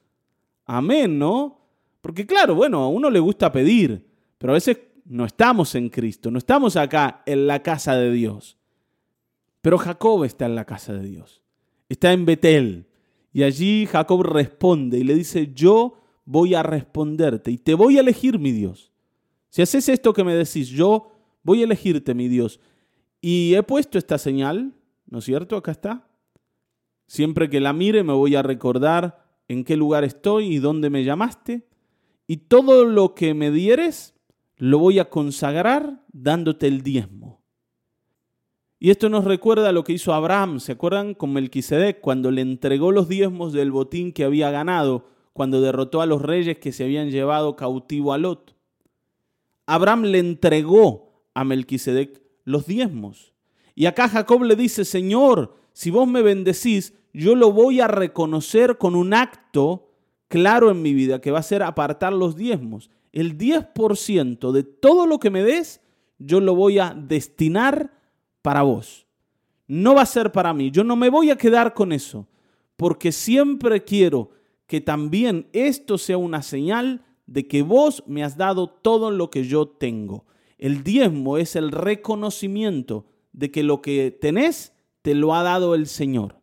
Amén, 0.64 1.18
¿no? 1.18 1.60
Porque 2.00 2.26
claro, 2.26 2.54
bueno, 2.54 2.80
a 2.80 2.88
uno 2.88 3.10
le 3.10 3.18
gusta 3.18 3.50
pedir, 3.50 4.06
pero 4.38 4.52
a 4.52 4.54
veces 4.54 4.78
no 5.04 5.24
estamos 5.24 5.74
en 5.74 5.88
Cristo, 5.88 6.30
no 6.30 6.38
estamos 6.38 6.76
acá 6.76 7.22
en 7.26 7.46
la 7.46 7.62
casa 7.62 7.96
de 7.96 8.12
Dios. 8.12 8.56
Pero 9.60 9.78
Jacob 9.78 10.24
está 10.24 10.46
en 10.46 10.54
la 10.54 10.64
casa 10.64 10.92
de 10.92 11.08
Dios, 11.08 11.42
está 11.88 12.12
en 12.12 12.24
Betel, 12.24 12.86
y 13.32 13.42
allí 13.42 13.86
Jacob 13.86 14.22
responde 14.22 14.98
y 14.98 15.04
le 15.04 15.14
dice, 15.14 15.52
yo 15.52 16.00
voy 16.24 16.54
a 16.54 16.62
responderte 16.62 17.50
y 17.50 17.58
te 17.58 17.74
voy 17.74 17.98
a 17.98 18.00
elegir, 18.00 18.38
mi 18.38 18.50
Dios. 18.50 18.92
Si 19.50 19.62
haces 19.62 19.88
esto 19.88 20.12
que 20.12 20.24
me 20.24 20.34
decís, 20.34 20.68
yo 20.68 21.12
voy 21.42 21.60
a 21.60 21.64
elegirte, 21.64 22.14
mi 22.14 22.28
Dios. 22.28 22.60
Y 23.28 23.56
he 23.56 23.64
puesto 23.64 23.98
esta 23.98 24.18
señal, 24.18 24.72
¿no 25.10 25.18
es 25.18 25.24
cierto? 25.24 25.56
Acá 25.56 25.72
está. 25.72 26.06
Siempre 27.08 27.50
que 27.50 27.58
la 27.58 27.72
mire 27.72 28.04
me 28.04 28.12
voy 28.12 28.36
a 28.36 28.42
recordar 28.42 29.40
en 29.48 29.64
qué 29.64 29.76
lugar 29.76 30.04
estoy 30.04 30.46
y 30.46 30.58
dónde 30.60 30.90
me 30.90 31.02
llamaste. 31.02 31.66
Y 32.28 32.36
todo 32.36 32.84
lo 32.84 33.16
que 33.16 33.34
me 33.34 33.50
dieres, 33.50 34.14
lo 34.58 34.78
voy 34.78 35.00
a 35.00 35.10
consagrar 35.10 36.04
dándote 36.12 36.68
el 36.68 36.82
diezmo. 36.82 37.42
Y 38.78 38.90
esto 38.90 39.08
nos 39.08 39.24
recuerda 39.24 39.72
lo 39.72 39.82
que 39.82 39.94
hizo 39.94 40.14
Abraham, 40.14 40.60
¿se 40.60 40.70
acuerdan? 40.70 41.14
Con 41.14 41.32
Melquisedec, 41.32 42.00
cuando 42.00 42.30
le 42.30 42.42
entregó 42.42 42.92
los 42.92 43.08
diezmos 43.08 43.52
del 43.52 43.72
botín 43.72 44.12
que 44.12 44.22
había 44.22 44.52
ganado, 44.52 45.08
cuando 45.32 45.60
derrotó 45.60 46.00
a 46.00 46.06
los 46.06 46.22
reyes 46.22 46.58
que 46.58 46.70
se 46.70 46.84
habían 46.84 47.10
llevado 47.10 47.56
cautivo 47.56 48.12
a 48.12 48.18
Lot. 48.18 48.54
Abraham 49.66 50.02
le 50.02 50.20
entregó 50.20 51.24
a 51.34 51.42
Melquisedec 51.42 52.25
los 52.46 52.64
diezmos. 52.64 53.34
Y 53.74 53.84
acá 53.84 54.08
Jacob 54.08 54.42
le 54.44 54.56
dice, 54.56 54.86
Señor, 54.86 55.54
si 55.74 55.90
vos 55.90 56.08
me 56.08 56.22
bendecís, 56.22 56.94
yo 57.12 57.34
lo 57.34 57.52
voy 57.52 57.80
a 57.80 57.88
reconocer 57.88 58.78
con 58.78 58.94
un 58.94 59.12
acto 59.12 59.90
claro 60.28 60.70
en 60.70 60.80
mi 60.80 60.94
vida, 60.94 61.20
que 61.20 61.30
va 61.30 61.40
a 61.40 61.42
ser 61.42 61.62
apartar 61.62 62.14
los 62.14 62.36
diezmos. 62.36 62.90
El 63.12 63.36
10% 63.36 64.52
de 64.52 64.62
todo 64.62 65.06
lo 65.06 65.18
que 65.18 65.30
me 65.30 65.42
des, 65.42 65.82
yo 66.18 66.40
lo 66.40 66.54
voy 66.54 66.78
a 66.78 66.94
destinar 66.96 67.92
para 68.40 68.62
vos. 68.62 69.06
No 69.66 69.94
va 69.94 70.02
a 70.02 70.06
ser 70.06 70.32
para 70.32 70.54
mí. 70.54 70.70
Yo 70.70 70.84
no 70.84 70.96
me 70.96 71.10
voy 71.10 71.30
a 71.30 71.36
quedar 71.36 71.74
con 71.74 71.92
eso, 71.92 72.26
porque 72.76 73.12
siempre 73.12 73.84
quiero 73.84 74.30
que 74.66 74.80
también 74.80 75.48
esto 75.52 75.98
sea 75.98 76.16
una 76.16 76.42
señal 76.42 77.04
de 77.26 77.46
que 77.46 77.62
vos 77.62 78.04
me 78.06 78.22
has 78.22 78.36
dado 78.36 78.68
todo 78.68 79.10
lo 79.10 79.30
que 79.30 79.44
yo 79.44 79.66
tengo. 79.66 80.24
El 80.58 80.82
diezmo 80.82 81.38
es 81.38 81.56
el 81.56 81.70
reconocimiento 81.70 83.06
de 83.32 83.50
que 83.50 83.62
lo 83.62 83.82
que 83.82 84.10
tenés 84.10 84.72
te 85.02 85.14
lo 85.14 85.34
ha 85.34 85.42
dado 85.42 85.74
el 85.74 85.86
Señor. 85.86 86.36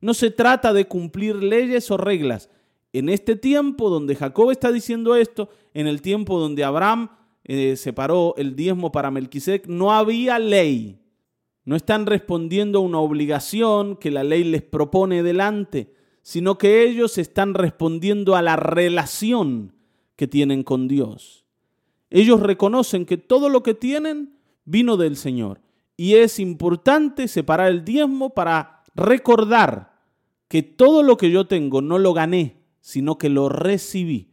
No 0.00 0.14
se 0.14 0.30
trata 0.30 0.72
de 0.72 0.86
cumplir 0.86 1.36
leyes 1.36 1.90
o 1.90 1.96
reglas. 1.96 2.50
En 2.92 3.08
este 3.08 3.36
tiempo 3.36 3.90
donde 3.90 4.14
Jacob 4.14 4.50
está 4.50 4.70
diciendo 4.70 5.16
esto, 5.16 5.48
en 5.74 5.86
el 5.86 6.00
tiempo 6.00 6.38
donde 6.38 6.64
Abraham 6.64 7.10
eh, 7.44 7.76
separó 7.76 8.34
el 8.36 8.56
diezmo 8.56 8.92
para 8.92 9.10
Melquisec, 9.10 9.66
no 9.66 9.92
había 9.92 10.38
ley. 10.38 11.00
No 11.64 11.74
están 11.76 12.06
respondiendo 12.06 12.78
a 12.78 12.82
una 12.82 12.98
obligación 12.98 13.96
que 13.96 14.10
la 14.10 14.22
ley 14.22 14.44
les 14.44 14.62
propone 14.62 15.22
delante, 15.22 15.92
sino 16.22 16.58
que 16.58 16.84
ellos 16.84 17.18
están 17.18 17.54
respondiendo 17.54 18.36
a 18.36 18.42
la 18.42 18.56
relación 18.56 19.74
que 20.14 20.26
tienen 20.26 20.62
con 20.62 20.88
Dios. 20.88 21.45
Ellos 22.16 22.40
reconocen 22.40 23.04
que 23.04 23.18
todo 23.18 23.50
lo 23.50 23.62
que 23.62 23.74
tienen 23.74 24.38
vino 24.64 24.96
del 24.96 25.18
Señor. 25.18 25.60
Y 25.98 26.14
es 26.14 26.38
importante 26.38 27.28
separar 27.28 27.70
el 27.70 27.84
diezmo 27.84 28.30
para 28.30 28.84
recordar 28.94 30.00
que 30.48 30.62
todo 30.62 31.02
lo 31.02 31.18
que 31.18 31.30
yo 31.30 31.46
tengo 31.46 31.82
no 31.82 31.98
lo 31.98 32.14
gané, 32.14 32.56
sino 32.80 33.18
que 33.18 33.28
lo 33.28 33.50
recibí. 33.50 34.30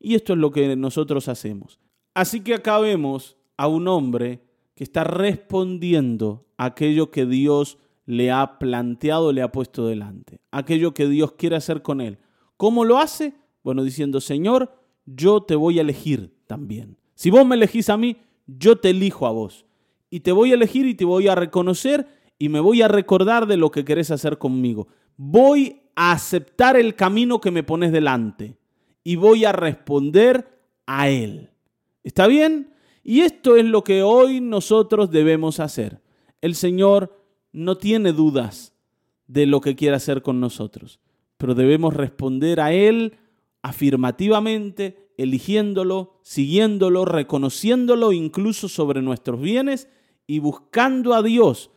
Y 0.00 0.16
esto 0.16 0.32
es 0.32 0.40
lo 0.40 0.50
que 0.50 0.74
nosotros 0.74 1.28
hacemos. 1.28 1.78
Así 2.14 2.40
que 2.40 2.54
acá 2.54 2.80
vemos 2.80 3.36
a 3.56 3.68
un 3.68 3.86
hombre 3.86 4.42
que 4.74 4.82
está 4.82 5.04
respondiendo 5.04 6.48
a 6.56 6.64
aquello 6.64 7.12
que 7.12 7.26
Dios 7.26 7.78
le 8.06 8.32
ha 8.32 8.58
planteado, 8.58 9.32
le 9.32 9.42
ha 9.42 9.52
puesto 9.52 9.86
delante, 9.86 10.40
aquello 10.50 10.94
que 10.94 11.06
Dios 11.06 11.34
quiere 11.34 11.54
hacer 11.54 11.82
con 11.82 12.00
él. 12.00 12.18
¿Cómo 12.56 12.84
lo 12.84 12.98
hace? 12.98 13.34
Bueno, 13.62 13.84
diciendo, 13.84 14.20
Señor, 14.20 14.74
yo 15.06 15.44
te 15.44 15.54
voy 15.54 15.78
a 15.78 15.82
elegir 15.82 16.34
también. 16.48 16.96
Si 17.20 17.28
vos 17.28 17.46
me 17.46 17.54
elegís 17.54 17.90
a 17.90 17.98
mí, 17.98 18.16
yo 18.46 18.76
te 18.76 18.88
elijo 18.88 19.26
a 19.26 19.30
vos. 19.30 19.66
Y 20.08 20.20
te 20.20 20.32
voy 20.32 20.52
a 20.52 20.54
elegir 20.54 20.86
y 20.86 20.94
te 20.94 21.04
voy 21.04 21.28
a 21.28 21.34
reconocer 21.34 22.06
y 22.38 22.48
me 22.48 22.60
voy 22.60 22.80
a 22.80 22.88
recordar 22.88 23.46
de 23.46 23.58
lo 23.58 23.70
que 23.70 23.84
querés 23.84 24.10
hacer 24.10 24.38
conmigo. 24.38 24.88
Voy 25.18 25.82
a 25.96 26.12
aceptar 26.12 26.78
el 26.78 26.94
camino 26.94 27.38
que 27.38 27.50
me 27.50 27.62
pones 27.62 27.92
delante 27.92 28.56
y 29.04 29.16
voy 29.16 29.44
a 29.44 29.52
responder 29.52 30.48
a 30.86 31.10
él. 31.10 31.50
¿Está 32.04 32.26
bien? 32.26 32.72
Y 33.04 33.20
esto 33.20 33.56
es 33.56 33.66
lo 33.66 33.84
que 33.84 34.02
hoy 34.02 34.40
nosotros 34.40 35.10
debemos 35.10 35.60
hacer. 35.60 36.00
El 36.40 36.54
Señor 36.54 37.22
no 37.52 37.76
tiene 37.76 38.14
dudas 38.14 38.72
de 39.26 39.44
lo 39.44 39.60
que 39.60 39.76
quiere 39.76 39.96
hacer 39.96 40.22
con 40.22 40.40
nosotros, 40.40 41.00
pero 41.36 41.54
debemos 41.54 41.92
responder 41.92 42.60
a 42.60 42.72
Él 42.72 43.18
afirmativamente, 43.60 45.09
eligiéndolo, 45.20 46.18
siguiéndolo, 46.22 47.04
reconociéndolo 47.04 48.12
incluso 48.12 48.70
sobre 48.70 49.02
nuestros 49.02 49.38
bienes 49.38 49.86
y 50.26 50.38
buscando 50.38 51.12
a 51.12 51.22
Dios 51.22 51.70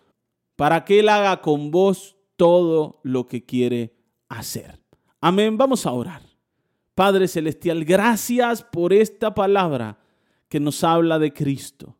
para 0.55 0.85
que 0.85 1.01
Él 1.01 1.09
haga 1.09 1.41
con 1.41 1.69
vos 1.69 2.15
todo 2.37 3.01
lo 3.03 3.27
que 3.27 3.43
quiere 3.43 3.97
hacer. 4.29 4.79
Amén, 5.19 5.57
vamos 5.57 5.85
a 5.85 5.91
orar. 5.91 6.21
Padre 6.95 7.27
Celestial, 7.27 7.83
gracias 7.83 8.63
por 8.63 8.93
esta 8.93 9.33
palabra 9.33 9.99
que 10.47 10.61
nos 10.61 10.81
habla 10.85 11.19
de 11.19 11.33
Cristo. 11.33 11.97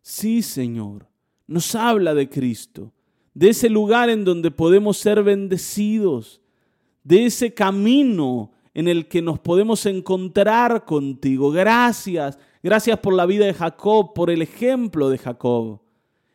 Sí, 0.00 0.40
Señor, 0.40 1.10
nos 1.46 1.74
habla 1.74 2.14
de 2.14 2.30
Cristo, 2.30 2.94
de 3.34 3.50
ese 3.50 3.68
lugar 3.68 4.08
en 4.08 4.24
donde 4.24 4.50
podemos 4.50 4.96
ser 4.96 5.22
bendecidos, 5.22 6.40
de 7.04 7.26
ese 7.26 7.52
camino 7.52 8.52
en 8.74 8.88
el 8.88 9.08
que 9.08 9.22
nos 9.22 9.38
podemos 9.38 9.86
encontrar 9.86 10.84
contigo. 10.84 11.50
Gracias, 11.50 12.38
gracias 12.62 12.98
por 12.98 13.14
la 13.14 13.26
vida 13.26 13.46
de 13.46 13.54
Jacob, 13.54 14.12
por 14.14 14.30
el 14.30 14.42
ejemplo 14.42 15.10
de 15.10 15.18
Jacob. 15.18 15.80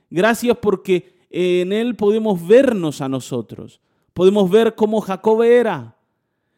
Gracias 0.09 0.57
porque 0.57 1.15
en 1.29 1.73
él 1.73 1.95
podemos 1.95 2.45
vernos 2.45 3.01
a 3.01 3.09
nosotros. 3.09 3.81
Podemos 4.13 4.49
ver 4.49 4.75
cómo 4.75 5.01
Jacob 5.01 5.43
era 5.43 5.97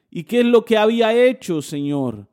y 0.10 0.24
qué 0.24 0.40
es 0.40 0.46
lo 0.46 0.66
que 0.66 0.78
había 0.78 1.14
hecho, 1.14 1.62
Señor 1.62 2.28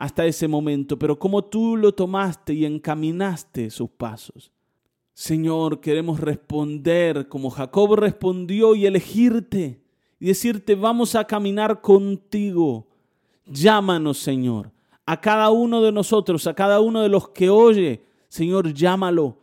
hasta 0.00 0.24
ese 0.24 0.48
momento, 0.48 0.98
pero 0.98 1.18
como 1.18 1.44
tú 1.44 1.76
lo 1.76 1.92
tomaste 1.92 2.54
y 2.54 2.64
encaminaste 2.64 3.68
sus 3.68 3.90
pasos. 3.90 4.50
Señor, 5.12 5.82
queremos 5.82 6.20
responder 6.20 7.28
como 7.28 7.50
Jacob 7.50 7.96
respondió 7.96 8.74
y 8.74 8.86
elegirte 8.86 9.82
y 10.18 10.28
decirte, 10.28 10.74
vamos 10.74 11.14
a 11.14 11.26
caminar 11.26 11.82
contigo. 11.82 12.88
Llámanos, 13.50 14.18
Señor, 14.18 14.72
a 15.04 15.20
cada 15.20 15.50
uno 15.50 15.82
de 15.82 15.92
nosotros, 15.92 16.46
a 16.46 16.54
cada 16.54 16.80
uno 16.80 17.02
de 17.02 17.08
los 17.08 17.30
que 17.30 17.50
oye, 17.50 18.04
Señor, 18.28 18.72
llámalo. 18.72 19.38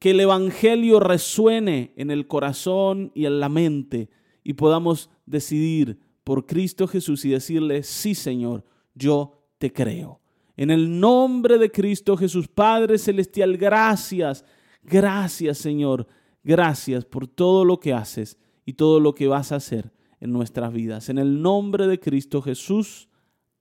Que 0.00 0.10
el 0.10 0.18
Evangelio 0.18 0.98
resuene 0.98 1.92
en 1.96 2.10
el 2.10 2.26
corazón 2.26 3.12
y 3.14 3.26
en 3.26 3.38
la 3.38 3.48
mente 3.48 4.10
y 4.42 4.54
podamos 4.54 5.10
decidir 5.26 6.00
por 6.24 6.44
Cristo 6.44 6.88
Jesús 6.88 7.24
y 7.24 7.30
decirle, 7.30 7.84
sí, 7.84 8.16
Señor, 8.16 8.64
yo 8.96 9.46
te 9.58 9.72
creo. 9.72 10.20
En 10.56 10.70
el 10.70 11.00
nombre 11.00 11.56
de 11.56 11.70
Cristo 11.70 12.16
Jesús, 12.16 12.48
Padre 12.48 12.98
Celestial, 12.98 13.56
gracias, 13.56 14.44
gracias 14.82 15.58
Señor, 15.58 16.06
gracias 16.42 17.04
por 17.04 17.26
todo 17.26 17.64
lo 17.64 17.80
que 17.80 17.92
haces 17.92 18.38
y 18.66 18.74
todo 18.74 19.00
lo 19.00 19.14
que 19.14 19.28
vas 19.28 19.52
a 19.52 19.56
hacer 19.56 19.92
en 20.20 20.32
nuestras 20.32 20.72
vidas. 20.72 21.08
En 21.08 21.18
el 21.18 21.40
nombre 21.40 21.86
de 21.86 21.98
Cristo 21.98 22.42
Jesús, 22.42 23.08